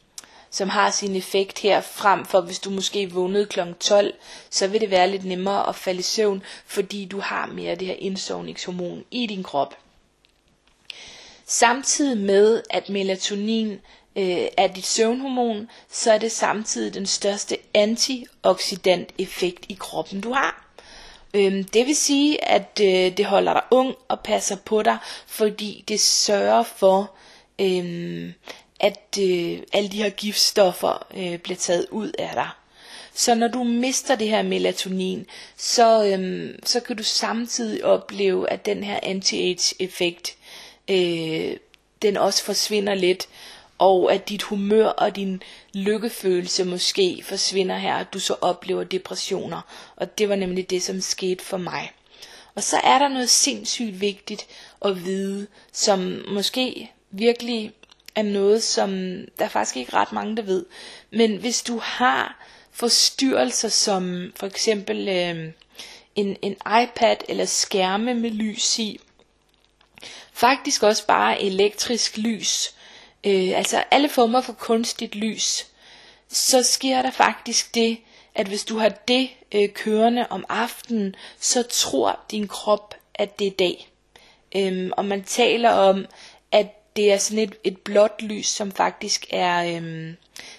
som 0.51 0.69
har 0.69 0.91
sin 0.91 1.15
effekt 1.15 1.59
her 1.59 1.81
frem 1.81 2.25
for 2.25 2.41
hvis 2.41 2.59
du 2.59 2.69
måske 2.69 3.11
vågnede 3.11 3.45
kl. 3.45 3.59
12, 3.79 4.13
så 4.49 4.67
vil 4.67 4.81
det 4.81 4.91
være 4.91 5.09
lidt 5.09 5.25
nemmere 5.25 5.69
at 5.69 5.75
falde 5.75 5.99
i 5.99 6.03
søvn, 6.03 6.43
fordi 6.65 7.05
du 7.05 7.19
har 7.19 7.45
mere 7.45 7.75
det 7.75 7.87
her 7.87 7.95
indsovningshormon 7.99 9.03
i 9.11 9.27
din 9.27 9.43
krop. 9.43 9.75
Samtidig 11.47 12.17
med 12.17 12.61
at 12.69 12.89
melatonin 12.89 13.71
øh, 14.15 14.47
er 14.57 14.67
dit 14.67 14.85
søvnhormon, 14.85 15.69
så 15.91 16.11
er 16.11 16.17
det 16.17 16.31
samtidig 16.31 16.93
den 16.93 17.05
største 17.05 17.57
antioxidant 17.73 19.09
effekt 19.19 19.65
i 19.69 19.77
kroppen 19.79 20.21
du 20.21 20.33
har. 20.33 20.65
Øhm, 21.33 21.63
det 21.63 21.85
vil 21.87 21.95
sige, 21.95 22.43
at 22.45 22.79
øh, 22.81 23.17
det 23.17 23.25
holder 23.25 23.53
dig 23.53 23.63
ung 23.71 23.95
og 24.07 24.19
passer 24.19 24.55
på 24.65 24.83
dig, 24.83 24.97
fordi 25.27 25.83
det 25.87 25.99
sørger 25.99 26.63
for, 26.63 27.11
øh, 27.61 28.31
at 28.79 29.17
øh, 29.19 29.59
alle 29.73 29.89
de 29.89 30.03
her 30.03 30.09
giftstoffer 30.09 31.07
øh, 31.17 31.37
bliver 31.39 31.57
taget 31.57 31.87
ud 31.91 32.11
af 32.19 32.29
dig. 32.33 32.49
Så 33.13 33.35
når 33.35 33.47
du 33.47 33.63
mister 33.63 34.15
det 34.15 34.29
her 34.29 34.41
melatonin, 34.43 35.25
så, 35.57 36.05
øhm, 36.05 36.59
så 36.65 36.79
kan 36.79 36.95
du 36.95 37.03
samtidig 37.03 37.85
opleve, 37.85 38.49
at 38.49 38.65
den 38.65 38.83
her 38.83 38.99
anti-age 39.03 39.73
effekt 39.79 40.37
øh, 40.89 41.57
den 42.01 42.17
også 42.17 42.43
forsvinder 42.43 42.93
lidt, 42.93 43.27
og 43.77 44.13
at 44.13 44.29
dit 44.29 44.41
humør 44.41 44.87
og 44.87 45.15
din 45.15 45.41
lykkefølelse 45.73 46.63
måske 46.65 47.23
forsvinder 47.23 47.77
her, 47.77 47.95
at 47.95 48.13
du 48.13 48.19
så 48.19 48.35
oplever 48.41 48.83
depressioner. 48.83 49.61
Og 49.95 50.17
det 50.17 50.29
var 50.29 50.35
nemlig 50.35 50.69
det, 50.69 50.83
som 50.83 51.01
skete 51.01 51.43
for 51.43 51.57
mig. 51.57 51.91
Og 52.55 52.63
så 52.63 52.77
er 52.83 52.99
der 52.99 53.07
noget 53.07 53.29
sindssygt 53.29 54.01
vigtigt 54.01 54.47
at 54.85 55.05
vide, 55.05 55.47
som 55.71 56.23
måske 56.27 56.91
virkelig 57.11 57.71
er 58.15 58.23
noget, 58.23 58.63
som 58.63 58.89
der 59.39 59.45
er 59.45 59.49
faktisk 59.49 59.77
ikke 59.77 59.93
ret 59.93 60.11
mange, 60.11 60.35
der 60.37 60.43
ved. 60.43 60.65
Men 61.11 61.37
hvis 61.37 61.63
du 61.63 61.79
har 61.83 62.45
forstyrrelser 62.71 63.69
som 63.69 64.33
for 64.35 64.47
eksempel 64.47 65.07
øh, 65.07 65.51
en, 66.15 66.37
en 66.41 66.55
iPad 66.83 67.15
eller 67.29 67.45
skærme 67.45 68.13
med 68.13 68.29
lys 68.29 68.79
i, 68.79 68.99
Faktisk 70.33 70.83
også 70.83 71.05
bare 71.07 71.41
elektrisk 71.41 72.17
lys. 72.17 72.73
Øh, 73.23 73.57
altså 73.57 73.83
alle 73.91 74.09
former 74.09 74.41
for 74.41 74.53
kunstigt 74.53 75.15
lys. 75.15 75.65
Så 76.29 76.63
sker 76.63 77.01
der 77.01 77.11
faktisk 77.11 77.75
det, 77.75 77.97
at 78.35 78.47
hvis 78.47 78.65
du 78.65 78.77
har 78.77 78.89
det 78.89 79.29
øh, 79.51 79.69
kørende 79.69 80.27
om 80.29 80.45
aftenen, 80.49 81.15
så 81.39 81.63
tror 81.63 82.19
din 82.31 82.47
krop, 82.47 82.95
at 83.15 83.39
det 83.39 83.47
er 83.47 83.51
dag. 83.51 83.89
Øhm, 84.55 84.91
og 84.97 85.05
man 85.05 85.23
taler 85.23 85.69
om, 85.71 86.05
at 86.51 86.95
det 86.95 87.11
er 87.13 87.17
sådan 87.17 87.43
et, 87.43 87.55
et 87.63 87.77
blåt 87.77 88.21
lys, 88.21 88.47
som 88.47 88.71
faktisk 88.71 89.25
er 89.29 89.75
øhm, 89.77 90.15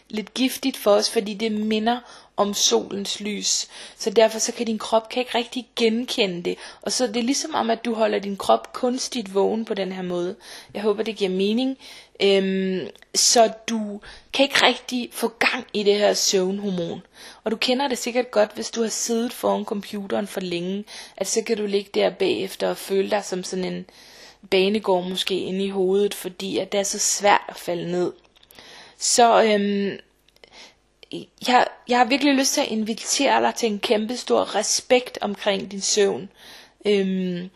lidt 0.09 0.35
giftigt 0.35 0.77
for 0.77 0.91
os, 0.91 1.11
fordi 1.11 1.35
det 1.35 1.53
minder 1.53 2.01
om 2.37 2.55
solens 2.55 3.21
lys. 3.21 3.69
Så 3.97 4.11
derfor 4.11 4.39
så 4.39 4.53
kan 4.53 4.67
din 4.67 4.79
krop 4.79 5.09
kan 5.09 5.21
ikke 5.21 5.39
rigtig 5.39 5.69
genkende 5.77 6.43
det. 6.43 6.59
Og 6.83 6.93
så 6.93 7.07
det 7.07 7.17
er 7.17 7.23
ligesom 7.23 7.55
om, 7.55 7.71
at 7.71 7.85
du 7.85 7.95
holder 7.95 8.19
din 8.19 8.37
krop 8.37 8.73
kunstigt 8.73 9.35
vågen 9.35 9.65
på 9.65 9.75
den 9.75 9.93
her 9.93 10.03
måde. 10.03 10.37
Jeg 10.75 10.83
håber, 10.83 11.03
det 11.03 11.17
giver 11.17 11.31
mening. 11.31 11.79
Øhm, 12.23 12.89
så 13.15 13.53
du 13.69 14.01
kan 14.33 14.43
ikke 14.43 14.67
rigtig 14.67 15.09
få 15.13 15.29
gang 15.29 15.67
i 15.73 15.83
det 15.83 15.95
her 15.99 16.15
søvnhormon. 16.15 17.03
Og 17.45 17.51
du 17.51 17.57
kender 17.57 17.89
det 17.89 17.99
sikkert 17.99 18.31
godt, 18.31 18.55
hvis 18.55 18.71
du 18.71 18.83
har 18.83 18.89
siddet 18.89 19.33
foran 19.33 19.65
computeren 19.65 20.27
for 20.27 20.41
længe, 20.41 20.85
at 21.17 21.27
så 21.27 21.43
kan 21.43 21.57
du 21.57 21.67
ligge 21.67 21.91
der 21.95 22.11
bagefter 22.11 22.69
og 22.69 22.77
føle 22.77 23.11
dig 23.11 23.25
som 23.25 23.45
sådan 23.45 23.65
en 23.65 23.87
banegård 24.51 25.09
måske 25.09 25.41
inde 25.41 25.65
i 25.65 25.69
hovedet, 25.69 26.15
fordi 26.15 26.59
at 26.59 26.73
det 26.73 26.81
er 26.81 26.85
så 26.85 26.99
svært 26.99 27.45
at 27.49 27.57
falde 27.57 27.91
ned. 27.93 28.13
Så 28.99 29.43
øhm, 29.43 29.99
jeg, 31.49 31.67
jeg 31.89 31.99
har 31.99 32.05
virkelig 32.05 32.35
lyst 32.35 32.55
til 32.55 32.61
at 32.61 32.69
invitere 32.69 33.43
dig 33.43 33.55
til 33.55 33.73
en 33.73 33.79
kæmpe 33.79 34.17
stor 34.17 34.55
respekt 34.55 35.19
omkring 35.21 35.71
din 35.71 35.81
søvn. 35.81 36.29
Øhm, 36.85 37.51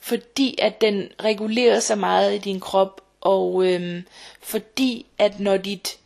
fordi 0.00 0.58
at 0.58 0.80
den 0.80 1.08
regulerer 1.24 1.80
så 1.80 1.94
meget 1.94 2.34
i 2.34 2.38
din 2.38 2.60
krop, 2.60 3.00
og 3.20 3.66
øhm, 3.66 4.04
fordi 4.42 5.06
at 5.18 5.40
når 5.40 5.56
dit 5.56 5.98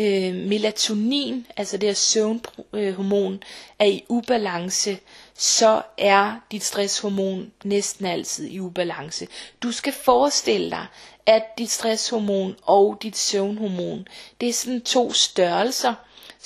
øh, 0.00 0.34
melatonin, 0.34 1.46
altså 1.56 1.76
det 1.76 1.88
her 1.88 1.94
søvnhormon, 1.94 3.42
er 3.78 3.86
i 3.86 4.04
ubalance, 4.08 4.98
så 5.34 5.82
er 5.98 6.32
dit 6.52 6.64
stresshormon 6.64 7.52
næsten 7.64 8.06
altid 8.06 8.46
i 8.46 8.60
ubalance. 8.60 9.28
Du 9.62 9.72
skal 9.72 9.92
forestille 9.92 10.70
dig, 10.70 10.86
at 11.26 11.42
dit 11.58 11.70
stresshormon 11.70 12.56
og 12.62 12.98
dit 13.02 13.16
søvnhormon, 13.16 14.08
det 14.40 14.48
er 14.48 14.52
sådan 14.52 14.80
to 14.80 15.12
størrelser, 15.12 15.94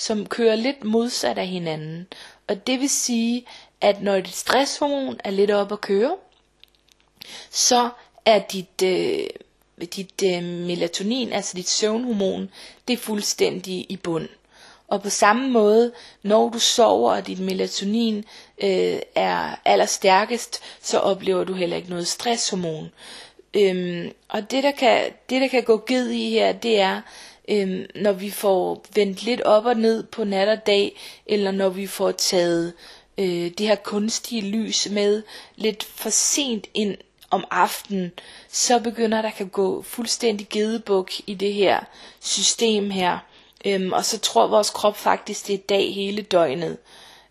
som 0.01 0.25
kører 0.25 0.55
lidt 0.55 0.83
modsat 0.83 1.37
af 1.37 1.47
hinanden. 1.47 2.07
Og 2.47 2.67
det 2.67 2.79
vil 2.79 2.89
sige, 2.89 3.45
at 3.81 4.01
når 4.01 4.19
dit 4.19 4.35
stresshormon 4.35 5.19
er 5.23 5.31
lidt 5.31 5.51
op 5.51 5.71
at 5.71 5.81
køre, 5.81 6.15
så 7.49 7.89
er 8.25 8.39
dit, 8.39 8.81
øh, 8.83 9.27
dit 9.95 10.23
øh, 10.23 10.43
melatonin, 10.43 11.33
altså 11.33 11.57
dit 11.57 11.69
søvnhormon, 11.69 12.49
det 12.87 12.93
er 12.93 12.97
fuldstændig 12.97 13.85
i 13.91 13.97
bund. 13.97 14.29
Og 14.87 15.01
på 15.01 15.09
samme 15.09 15.49
måde, 15.49 15.91
når 16.23 16.49
du 16.49 16.59
sover, 16.59 17.11
og 17.15 17.27
dit 17.27 17.39
melatonin 17.39 18.17
øh, 18.63 18.99
er 19.15 19.55
allerstærkest, 19.65 20.59
så 20.81 20.99
oplever 20.99 21.43
du 21.43 21.53
heller 21.53 21.77
ikke 21.77 21.89
noget 21.89 22.07
stresshormon. 22.07 22.91
Øhm, 23.53 24.11
og 24.29 24.51
det 24.51 24.63
der, 24.63 24.71
kan, 24.71 25.11
det 25.29 25.41
der 25.41 25.47
kan 25.47 25.63
gå 25.63 25.83
ged 25.87 26.09
i 26.09 26.29
her, 26.29 26.51
det 26.51 26.79
er, 26.79 27.01
øhm, 27.51 27.85
når 27.95 28.11
vi 28.11 28.29
får 28.29 28.85
vendt 28.95 29.23
lidt 29.23 29.41
op 29.41 29.65
og 29.65 29.77
ned 29.77 30.03
på 30.03 30.23
nat 30.23 30.47
og 30.47 30.65
dag, 30.65 30.99
eller 31.25 31.51
når 31.51 31.69
vi 31.69 31.87
får 31.87 32.11
taget 32.11 32.73
øh, 33.17 33.51
det 33.57 33.67
her 33.67 33.75
kunstige 33.75 34.41
lys 34.41 34.87
med 34.89 35.23
lidt 35.55 35.83
for 35.83 36.09
sent 36.09 36.67
ind 36.73 36.97
om 37.29 37.45
aftenen, 37.51 38.11
så 38.51 38.79
begynder 38.79 39.21
der 39.21 39.29
kan 39.29 39.47
gå 39.47 39.81
fuldstændig 39.81 40.47
gedebuk 40.49 41.11
i 41.27 41.33
det 41.33 41.53
her 41.53 41.79
system 42.19 42.89
her. 42.89 43.17
Øhm, 43.65 43.93
og 43.93 44.05
så 44.05 44.19
tror 44.19 44.47
vores 44.47 44.69
krop 44.69 44.97
faktisk, 44.97 45.47
det 45.47 45.53
er 45.53 45.57
dag 45.57 45.93
hele 45.93 46.21
døgnet. 46.21 46.77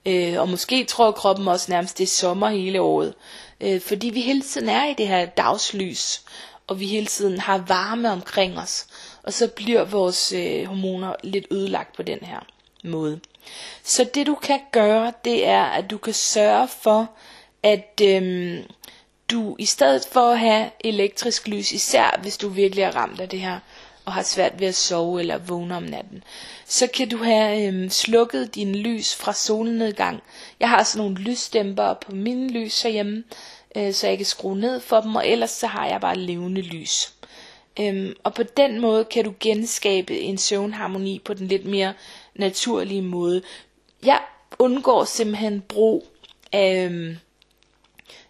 Øh, 0.07 0.41
og 0.41 0.49
måske 0.49 0.85
tror 0.85 1.13
kroppen 1.13 1.49
også 1.49 1.73
nærmest, 1.73 1.99
det 1.99 2.05
er 2.05 2.09
sommer 2.09 2.49
hele 2.49 2.81
året. 2.81 3.15
Øh, 3.61 3.81
fordi 3.81 4.11
vi 4.11 4.21
hele 4.21 4.43
tiden 4.43 4.69
er 4.69 4.91
i 4.91 4.95
det 4.99 5.09
her 5.09 5.27
dagslys, 5.27 6.23
og 6.67 6.81
vi 6.81 6.87
hele 6.87 7.07
tiden 7.07 7.39
har 7.39 7.65
varme 7.69 8.11
omkring 8.11 8.59
os 8.59 8.87
og 9.23 9.33
så 9.33 9.49
bliver 9.49 9.85
vores 9.85 10.33
øh, 10.33 10.65
hormoner 10.65 11.15
lidt 11.23 11.47
ødelagt 11.51 11.97
på 11.97 12.03
den 12.03 12.19
her 12.23 12.41
måde. 12.85 13.21
Så 13.83 14.05
det 14.15 14.27
du 14.27 14.35
kan 14.35 14.61
gøre, 14.73 15.13
det 15.25 15.47
er, 15.47 15.63
at 15.63 15.91
du 15.91 15.99
kan 15.99 16.15
sørge 16.15 16.69
for, 16.69 17.11
at 17.63 18.01
øhm, 18.03 18.63
du 19.31 19.57
i 19.59 19.65
stedet 19.67 20.07
for 20.13 20.31
at 20.31 20.39
have 20.39 20.71
elektrisk 20.85 21.49
lys, 21.49 21.73
især 21.73 22.19
hvis 22.23 22.37
du 22.37 22.49
virkelig 22.49 22.83
er 22.83 22.97
ramt 22.97 23.21
af 23.21 23.29
det 23.29 23.41
her, 23.41 23.59
og 24.05 24.13
har 24.13 24.23
svært 24.23 24.61
ved 24.61 24.67
at 24.69 24.75
sove 24.75 25.21
eller 25.21 25.39
vågne 25.39 25.77
om 25.77 25.83
natten, 25.83 26.25
så 26.67 26.87
kan 26.87 27.09
du 27.09 27.17
have 27.17 27.67
øhm, 27.67 27.91
slukket 27.91 28.55
din 28.55 28.75
lys 28.75 29.15
fra 29.15 29.33
solnedgang. 29.33 30.23
Jeg 30.61 30.69
har 30.69 30.83
sådan 30.83 31.07
nogle 31.07 31.23
lysdæmpere 31.23 31.97
på 32.07 32.13
mine 32.13 32.49
lys 32.49 32.83
herhjemme, 32.83 33.25
øh, 33.77 33.95
så 33.95 34.07
jeg 34.07 34.17
kan 34.17 34.27
skrue 34.27 34.59
ned 34.59 34.81
for 34.81 35.01
dem, 35.01 35.15
og 35.17 35.29
ellers 35.29 35.51
så 35.51 35.67
har 35.67 35.87
jeg 35.87 36.01
bare 36.01 36.17
levende 36.17 36.61
lys. 36.61 37.13
Øhm, 37.81 38.15
og 38.25 38.35
på 38.35 38.43
den 38.43 38.81
måde 38.81 39.05
kan 39.05 39.25
du 39.25 39.35
genskabe 39.41 40.19
en 40.21 40.39
søvnharmoni 40.39 41.19
på 41.25 41.35
den 41.35 41.47
lidt 41.49 41.65
mere 41.65 41.95
naturlige 42.35 43.03
måde. 43.03 43.43
Jeg 44.05 44.21
undgår 44.59 45.05
simpelthen 45.05 45.61
brug 45.61 46.07
af, 46.53 46.85
øhm, 46.85 47.17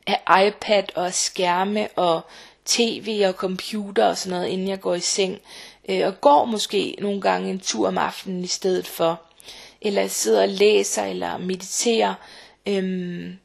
af 0.06 0.46
iPad 0.46 0.84
og 0.94 1.14
skærme 1.14 1.88
og 1.96 2.20
tv 2.64 3.22
og 3.26 3.32
computer 3.34 4.06
og 4.06 4.18
sådan 4.18 4.38
noget, 4.38 4.52
inden 4.52 4.68
jeg 4.68 4.80
går 4.80 4.94
i 4.94 5.00
seng. 5.00 5.40
Øh, 5.88 6.06
og 6.06 6.20
går 6.20 6.44
måske 6.44 6.94
nogle 6.98 7.20
gange 7.20 7.50
en 7.50 7.60
tur 7.60 7.88
om 7.88 7.98
aftenen 7.98 8.44
i 8.44 8.46
stedet 8.46 8.86
for. 8.86 9.20
Eller 9.82 10.06
sidder 10.06 10.42
og 10.42 10.48
læser 10.48 11.04
eller 11.04 11.38
mediterer. 11.38 12.14
Øhm, 12.66 13.38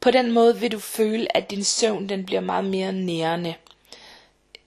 på 0.00 0.10
den 0.10 0.32
måde 0.32 0.60
vil 0.60 0.72
du 0.72 0.78
føle, 0.78 1.36
at 1.36 1.50
din 1.50 1.64
søvn 1.64 2.08
den 2.08 2.24
bliver 2.26 2.40
meget 2.40 2.64
mere 2.64 2.92
nærende. 2.92 3.54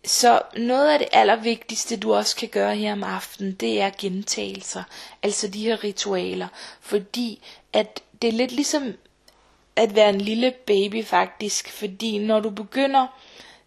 Så 0.07 0.41
noget 0.57 0.89
af 0.93 0.99
det 0.99 1.07
allervigtigste, 1.11 1.97
du 1.97 2.13
også 2.13 2.35
kan 2.35 2.49
gøre 2.49 2.75
her 2.75 2.91
om 2.91 3.03
aftenen, 3.03 3.53
det 3.53 3.81
er 3.81 3.91
gentagelser. 3.99 4.83
Altså 5.23 5.47
de 5.47 5.63
her 5.63 5.83
ritualer. 5.83 6.47
Fordi 6.81 7.41
at 7.73 8.01
det 8.21 8.27
er 8.27 8.31
lidt 8.31 8.51
ligesom 8.51 8.93
at 9.75 9.95
være 9.95 10.09
en 10.09 10.21
lille 10.21 10.53
baby 10.65 11.05
faktisk. 11.05 11.69
Fordi 11.71 12.17
når 12.17 12.39
du 12.39 12.49
begynder 12.49 13.07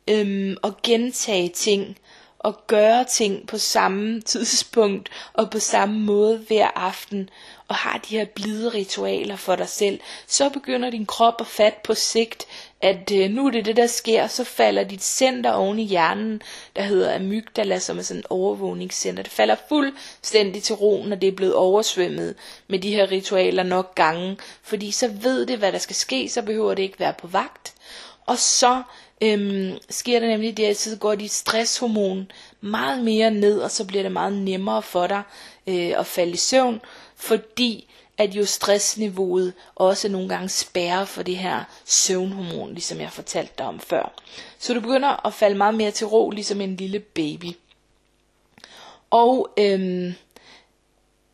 øhm, 0.09 0.57
at 0.65 0.83
gentage 0.83 1.49
ting, 1.49 1.97
og 2.41 2.67
gøre 2.67 3.05
ting 3.05 3.47
på 3.47 3.59
samme 3.59 4.21
tidspunkt 4.21 5.09
og 5.33 5.51
på 5.51 5.59
samme 5.59 6.01
måde 6.01 6.39
hver 6.39 6.71
aften, 6.75 7.31
og 7.69 7.75
har 7.75 7.99
de 7.99 8.17
her 8.19 8.25
blide 8.25 8.69
ritualer 8.69 9.37
for 9.37 9.57
dig 9.57 9.69
selv, 9.69 10.01
så 10.27 10.49
begynder 10.49 10.91
din 10.91 11.07
krop 11.07 11.35
at 11.41 11.47
fatte 11.47 11.79
på 11.85 11.95
sigt, 11.95 12.47
at 12.83 13.13
øh, 13.13 13.31
nu 13.31 13.47
er 13.47 13.51
det 13.51 13.65
det, 13.65 13.77
der 13.77 13.87
sker, 13.87 14.27
så 14.27 14.45
falder 14.45 14.85
dit 14.85 15.03
center 15.03 15.53
oven 15.53 15.79
i 15.79 15.85
hjernen, 15.85 16.43
der 16.77 16.83
hedder 16.83 17.15
amygdala, 17.15 17.79
som 17.79 17.99
er 17.99 18.03
sådan 18.03 18.21
et 18.21 18.27
overvågningscenter. 18.31 19.23
Det 19.23 19.33
falder 19.33 19.57
fuldstændig 19.69 20.63
til 20.63 20.75
ro, 20.75 21.05
når 21.07 21.17
det 21.17 21.29
er 21.29 21.33
blevet 21.37 21.55
oversvømmet 21.55 22.35
med 22.69 22.79
de 22.79 22.91
her 22.91 23.11
ritualer 23.11 23.63
nok 23.63 23.95
gange, 23.95 24.37
fordi 24.63 24.91
så 24.91 25.09
ved 25.09 25.47
det, 25.47 25.59
hvad 25.59 25.73
der 25.73 25.79
skal 25.79 25.97
ske, 25.97 26.29
så 26.29 26.43
behøver 26.43 26.75
det 26.75 26.83
ikke 26.83 27.01
være 27.01 27.15
på 27.19 27.27
vagt. 27.27 27.75
Og 28.27 28.39
så 28.39 28.83
øhm, 29.21 29.79
sker 29.91 30.21
der 30.21 30.27
nemlig 30.27 30.57
det, 30.57 30.65
at 30.65 30.77
så 30.77 30.97
går 30.97 31.15
dit 31.15 31.33
stresshormon 31.33 32.31
meget 32.61 33.05
mere 33.05 33.31
ned, 33.31 33.61
og 33.61 33.71
så 33.71 33.85
bliver 33.85 34.03
det 34.03 34.13
meget 34.13 34.33
nemmere 34.33 34.83
for 34.83 35.07
dig 35.07 35.23
øh, 35.67 35.93
at 35.99 36.07
falde 36.07 36.33
i 36.33 36.37
søvn, 36.37 36.81
fordi 37.21 37.87
at 38.19 38.35
jo 38.35 38.47
stressniveauet 38.47 39.53
også 39.75 40.09
nogle 40.09 40.29
gange 40.29 40.49
spærrer 40.49 41.05
for 41.05 41.23
det 41.23 41.37
her 41.37 41.65
søvnhormon, 41.85 42.73
ligesom 42.73 43.01
jeg 43.01 43.13
fortalte 43.13 43.53
dig 43.59 43.67
om 43.67 43.81
før. 43.81 44.13
Så 44.59 44.75
du 44.75 44.81
begynder 44.81 45.27
at 45.27 45.35
falde 45.35 45.57
meget 45.57 45.75
mere 45.75 45.91
til 45.91 46.07
ro, 46.07 46.31
ligesom 46.31 46.61
en 46.61 46.77
lille 46.77 46.99
baby. 47.01 47.53
Og 49.11 49.49
øhm, 49.59 50.15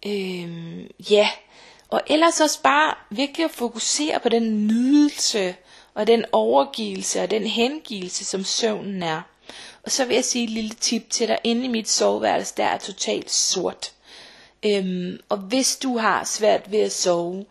øhm, 0.06 0.86
ja, 1.10 1.28
og 1.88 2.00
ellers 2.06 2.40
også 2.40 2.62
bare 2.62 2.94
virkelig 3.10 3.44
at 3.44 3.50
fokusere 3.50 4.20
på 4.20 4.28
den 4.28 4.66
nydelse, 4.66 5.54
og 5.94 6.06
den 6.06 6.24
overgivelse 6.32 7.22
og 7.22 7.30
den 7.30 7.46
hengivelse, 7.46 8.24
som 8.24 8.44
søvnen 8.44 9.02
er. 9.02 9.22
Og 9.82 9.90
så 9.90 10.04
vil 10.04 10.14
jeg 10.14 10.24
sige 10.24 10.44
et 10.44 10.50
lille 10.50 10.70
tip 10.70 11.10
til 11.10 11.28
dig. 11.28 11.38
Inde 11.44 11.64
i 11.64 11.68
mit 11.68 11.88
soveværelse, 11.88 12.54
der 12.56 12.64
er 12.64 12.78
totalt 12.78 13.30
sort. 13.30 13.92
Øhm, 14.66 15.20
og 15.28 15.36
hvis 15.38 15.76
du 15.76 15.98
har 15.98 16.24
svært 16.24 16.70
ved 16.72 16.78
at 16.80 16.92
sove, 16.92 17.44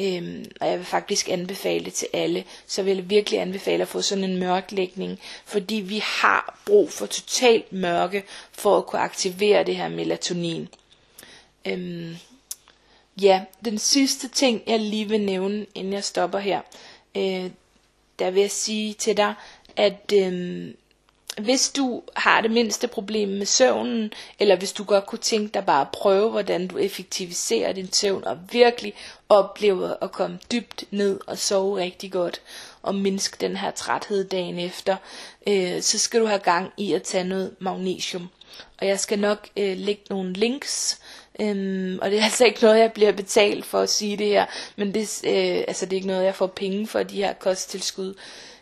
øhm, 0.00 0.44
og 0.60 0.68
jeg 0.68 0.78
vil 0.78 0.86
faktisk 0.86 1.28
anbefale 1.28 1.84
det 1.84 1.92
til 1.92 2.08
alle, 2.12 2.44
så 2.66 2.82
vil 2.82 2.96
jeg 2.96 3.10
virkelig 3.10 3.40
anbefale 3.40 3.82
at 3.82 3.88
få 3.88 4.02
sådan 4.02 4.24
en 4.24 4.36
mørklægning, 4.36 5.18
fordi 5.44 5.74
vi 5.74 5.98
har 6.04 6.58
brug 6.66 6.92
for 6.92 7.06
totalt 7.06 7.72
mørke, 7.72 8.24
for 8.52 8.76
at 8.78 8.86
kunne 8.86 9.00
aktivere 9.00 9.64
det 9.64 9.76
her 9.76 9.88
melatonin. 9.88 10.68
Øhm, 11.64 12.16
ja, 13.22 13.42
den 13.64 13.78
sidste 13.78 14.28
ting, 14.28 14.62
jeg 14.66 14.80
lige 14.80 15.08
vil 15.08 15.20
nævne, 15.20 15.66
inden 15.74 15.92
jeg 15.92 16.04
stopper 16.04 16.38
her, 16.38 16.60
øh, 17.16 17.50
der 18.18 18.30
vil 18.30 18.40
jeg 18.40 18.50
sige 18.50 18.94
til 18.94 19.16
dig, 19.16 19.34
at 19.76 20.12
øhm, 20.14 20.76
hvis 21.40 21.70
du 21.70 22.02
har 22.16 22.40
det 22.40 22.50
mindste 22.50 22.88
problem 22.88 23.28
med 23.28 23.46
søvnen, 23.46 24.12
eller 24.38 24.56
hvis 24.56 24.72
du 24.72 24.84
godt 24.84 25.06
kunne 25.06 25.18
tænke 25.18 25.54
dig 25.54 25.66
bare 25.66 25.80
at 25.80 25.88
prøve, 25.92 26.30
hvordan 26.30 26.66
du 26.66 26.78
effektiviserer 26.78 27.72
din 27.72 27.92
søvn, 27.92 28.24
og 28.24 28.38
virkelig 28.52 28.94
oplever 29.28 29.94
at 30.02 30.12
komme 30.12 30.38
dybt 30.52 30.84
ned 30.90 31.20
og 31.26 31.38
sove 31.38 31.76
rigtig 31.80 32.12
godt, 32.12 32.40
og 32.82 32.94
mindske 32.94 33.36
den 33.40 33.56
her 33.56 33.70
træthed 33.70 34.24
dagen 34.24 34.58
efter, 34.58 34.96
øh, 35.48 35.82
så 35.82 35.98
skal 35.98 36.20
du 36.20 36.26
have 36.26 36.40
gang 36.40 36.72
i 36.76 36.92
at 36.92 37.02
tage 37.02 37.24
noget 37.24 37.54
magnesium. 37.58 38.28
Og 38.80 38.86
jeg 38.86 39.00
skal 39.00 39.18
nok 39.18 39.48
øh, 39.56 39.76
lægge 39.76 40.02
nogle 40.10 40.32
links, 40.32 41.00
øhm, 41.40 41.98
og 42.02 42.10
det 42.10 42.18
er 42.18 42.24
altså 42.30 42.44
ikke 42.44 42.62
noget, 42.62 42.78
jeg 42.78 42.92
bliver 42.92 43.12
betalt 43.12 43.64
for 43.64 43.80
at 43.80 43.90
sige 43.90 44.16
det 44.16 44.26
her, 44.26 44.46
men 44.76 44.94
det, 44.94 45.20
øh, 45.24 45.64
altså, 45.68 45.86
det 45.86 45.92
er 45.92 45.96
ikke 45.96 46.06
noget, 46.06 46.24
jeg 46.24 46.34
får 46.34 46.46
penge 46.46 46.86
for, 46.86 47.02
de 47.02 47.16
her 47.16 47.32
kosttilskud 47.32 48.14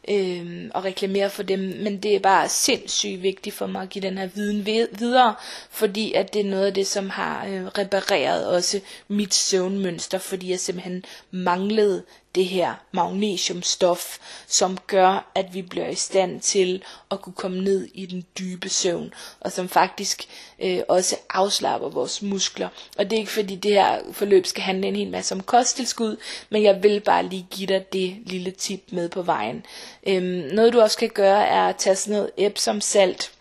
øh, 0.08 0.70
og 0.74 0.84
reklamere 0.84 1.30
for 1.30 1.42
dem, 1.42 1.58
men 1.58 1.96
det 1.96 2.14
er 2.14 2.20
bare 2.20 2.48
sindssygt 2.48 3.22
vigtigt 3.22 3.56
for 3.56 3.66
mig 3.66 3.82
at 3.82 3.88
give 3.88 4.02
den 4.02 4.18
her 4.18 4.26
viden 4.26 4.66
videre, 4.98 5.34
fordi 5.70 6.12
at 6.12 6.34
det 6.34 6.40
er 6.40 6.50
noget 6.50 6.66
af 6.66 6.74
det, 6.74 6.86
som 6.86 7.10
har 7.10 7.46
øh, 7.46 7.66
repareret 7.66 8.46
også 8.46 8.80
mit 9.08 9.34
søvnmønster, 9.34 10.18
fordi 10.18 10.50
jeg 10.50 10.60
simpelthen 10.60 11.04
manglede 11.30 12.02
det 12.36 12.46
her 12.46 12.74
magnesiumstof, 12.92 14.18
som 14.46 14.78
gør, 14.86 15.30
at 15.34 15.54
vi 15.54 15.62
bliver 15.62 15.88
i 15.88 15.94
stand 15.94 16.40
til 16.40 16.82
at 17.10 17.22
kunne 17.22 17.32
komme 17.32 17.60
ned 17.64 17.88
i 17.94 18.06
den 18.06 18.24
dybe 18.38 18.68
søvn, 18.68 19.14
og 19.40 19.52
som 19.52 19.68
faktisk 19.68 20.24
øh, 20.58 20.80
også 20.88 21.16
afslapper 21.30 21.88
vores 21.88 22.22
muskler. 22.22 22.68
Og 22.98 23.04
det 23.04 23.16
er 23.16 23.20
ikke 23.20 23.32
fordi 23.32 23.56
det 23.56 23.72
her 23.72 23.98
forløb 24.12 24.46
skal 24.46 24.62
handle 24.62 24.88
en 24.88 24.96
hel 24.96 25.10
masse 25.10 25.34
om 25.34 25.40
kosttilskud, 25.40 26.16
men 26.50 26.62
jeg 26.62 26.82
vil 26.82 27.00
bare 27.00 27.26
lige 27.26 27.46
give 27.50 27.66
dig 27.66 27.92
det 27.92 28.16
lille 28.26 28.50
tip 28.50 28.82
med 28.90 29.08
på 29.08 29.22
vejen. 29.22 29.66
Øhm, 30.06 30.24
noget 30.54 30.72
du 30.72 30.80
også 30.80 30.98
kan 30.98 31.10
gøre 31.14 31.46
er 31.46 31.68
at 31.68 31.76
tage 31.76 31.96
sådan 31.96 32.16
noget 32.16 32.30
Epsom 32.36 32.80
salt 32.80 33.32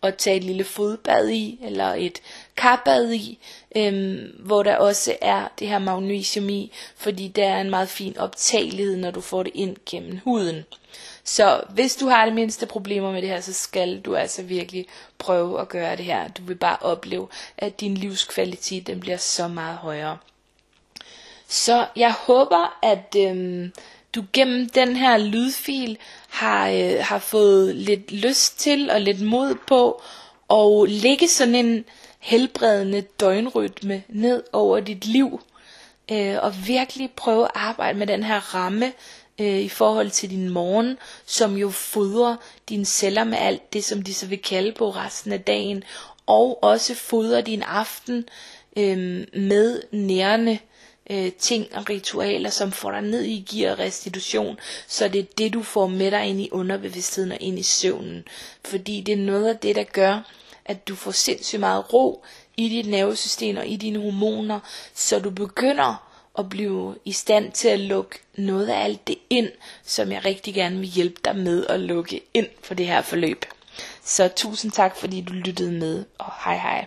og 0.00 0.18
tage 0.18 0.36
et 0.36 0.44
lille 0.44 0.64
fodbad 0.64 1.28
i, 1.28 1.58
eller 1.64 1.94
et 1.94 2.18
karbad 2.56 3.12
i, 3.12 3.38
øhm, 3.76 4.32
hvor 4.38 4.62
der 4.62 4.76
også 4.76 5.16
er 5.20 5.48
det 5.58 5.68
her 5.68 5.78
magnesium 5.78 6.48
i, 6.48 6.72
fordi 6.96 7.28
der 7.28 7.44
er 7.48 7.60
en 7.60 7.70
meget 7.70 7.88
fin 7.88 8.18
optagelighed, 8.18 8.96
når 8.96 9.10
du 9.10 9.20
får 9.20 9.42
det 9.42 9.52
ind 9.54 9.76
gennem 9.86 10.20
huden. 10.24 10.64
Så 11.24 11.60
hvis 11.68 11.96
du 11.96 12.08
har 12.08 12.24
det 12.24 12.34
mindste 12.34 12.66
problemer 12.66 13.12
med 13.12 13.22
det 13.22 13.30
her, 13.30 13.40
så 13.40 13.52
skal 13.52 14.00
du 14.00 14.16
altså 14.16 14.42
virkelig 14.42 14.86
prøve 15.18 15.60
at 15.60 15.68
gøre 15.68 15.96
det 15.96 16.04
her. 16.04 16.28
Du 16.28 16.42
vil 16.42 16.54
bare 16.54 16.76
opleve, 16.80 17.28
at 17.58 17.80
din 17.80 17.94
livskvalitet 17.94 18.86
den 18.86 19.00
bliver 19.00 19.16
så 19.16 19.48
meget 19.48 19.76
højere. 19.76 20.18
Så 21.48 21.86
jeg 21.96 22.12
håber, 22.12 22.78
at 22.82 23.16
øhm, 23.16 23.72
du 24.14 24.24
gennem 24.32 24.68
den 24.68 24.96
her 24.96 25.16
lydfil 25.18 25.98
har, 26.28 26.68
øh, 26.68 26.96
har 27.00 27.18
fået 27.18 27.76
lidt 27.76 28.12
lyst 28.12 28.58
til 28.58 28.90
og 28.90 29.00
lidt 29.00 29.20
mod 29.20 29.54
på 29.66 30.02
at 30.50 30.90
lægge 30.90 31.28
sådan 31.28 31.54
en 31.54 31.84
helbredende 32.26 33.00
døgnrytme 33.00 34.02
ned 34.08 34.42
over 34.52 34.80
dit 34.80 35.06
liv. 35.06 35.40
Øh, 36.12 36.36
og 36.42 36.66
virkelig 36.66 37.10
prøve 37.16 37.44
at 37.44 37.50
arbejde 37.54 37.98
med 37.98 38.06
den 38.06 38.22
her 38.22 38.54
ramme 38.54 38.92
øh, 39.40 39.60
i 39.60 39.68
forhold 39.68 40.10
til 40.10 40.30
din 40.30 40.48
morgen, 40.48 40.98
som 41.26 41.56
jo 41.56 41.70
fodrer 41.70 42.36
dine 42.68 42.84
celler 42.84 43.24
med 43.24 43.38
alt 43.38 43.72
det, 43.72 43.84
som 43.84 44.02
de 44.02 44.14
så 44.14 44.26
vil 44.26 44.38
kalde 44.38 44.72
på 44.72 44.90
resten 44.90 45.32
af 45.32 45.40
dagen, 45.40 45.84
og 46.26 46.64
også 46.64 46.94
fodrer 46.94 47.40
din 47.40 47.62
aften 47.62 48.28
øh, 48.76 49.26
med 49.32 49.82
nærende 49.92 50.58
øh, 51.10 51.32
ting 51.32 51.66
og 51.74 51.90
ritualer, 51.90 52.50
som 52.50 52.72
får 52.72 52.90
dig 52.90 53.02
ned 53.02 53.22
i 53.22 53.46
gear 53.50 53.78
restitution, 53.78 54.58
så 54.86 55.08
det 55.08 55.18
er 55.18 55.26
det, 55.38 55.52
du 55.52 55.62
får 55.62 55.86
med 55.86 56.10
dig 56.10 56.26
ind 56.26 56.40
i 56.40 56.48
underbevidstheden 56.52 57.32
og 57.32 57.38
ind 57.40 57.58
i 57.58 57.62
søvnen. 57.62 58.24
Fordi 58.64 59.00
det 59.00 59.12
er 59.12 59.16
noget 59.16 59.48
af 59.48 59.56
det, 59.58 59.76
der 59.76 59.84
gør, 59.84 60.20
at 60.68 60.88
du 60.88 60.94
får 60.94 61.10
sindssygt 61.10 61.60
meget 61.60 61.92
ro 61.92 62.24
i 62.56 62.68
dit 62.68 62.86
nervesystem 62.86 63.56
og 63.56 63.66
i 63.66 63.76
dine 63.76 63.98
hormoner, 63.98 64.60
så 64.94 65.18
du 65.18 65.30
begynder 65.30 66.02
at 66.38 66.48
blive 66.48 66.96
i 67.04 67.12
stand 67.12 67.52
til 67.52 67.68
at 67.68 67.80
lukke 67.80 68.18
noget 68.36 68.68
af 68.68 68.84
alt 68.84 69.08
det 69.08 69.18
ind, 69.30 69.48
som 69.84 70.12
jeg 70.12 70.24
rigtig 70.24 70.54
gerne 70.54 70.78
vil 70.78 70.88
hjælpe 70.88 71.20
dig 71.24 71.36
med 71.36 71.66
at 71.66 71.80
lukke 71.80 72.20
ind 72.34 72.48
for 72.62 72.74
det 72.74 72.86
her 72.86 73.02
forløb. 73.02 73.44
Så 74.04 74.28
tusind 74.28 74.72
tak, 74.72 74.96
fordi 74.96 75.20
du 75.20 75.32
lyttede 75.32 75.72
med, 75.72 76.04
og 76.18 76.32
hej 76.44 76.56
hej. 76.56 76.86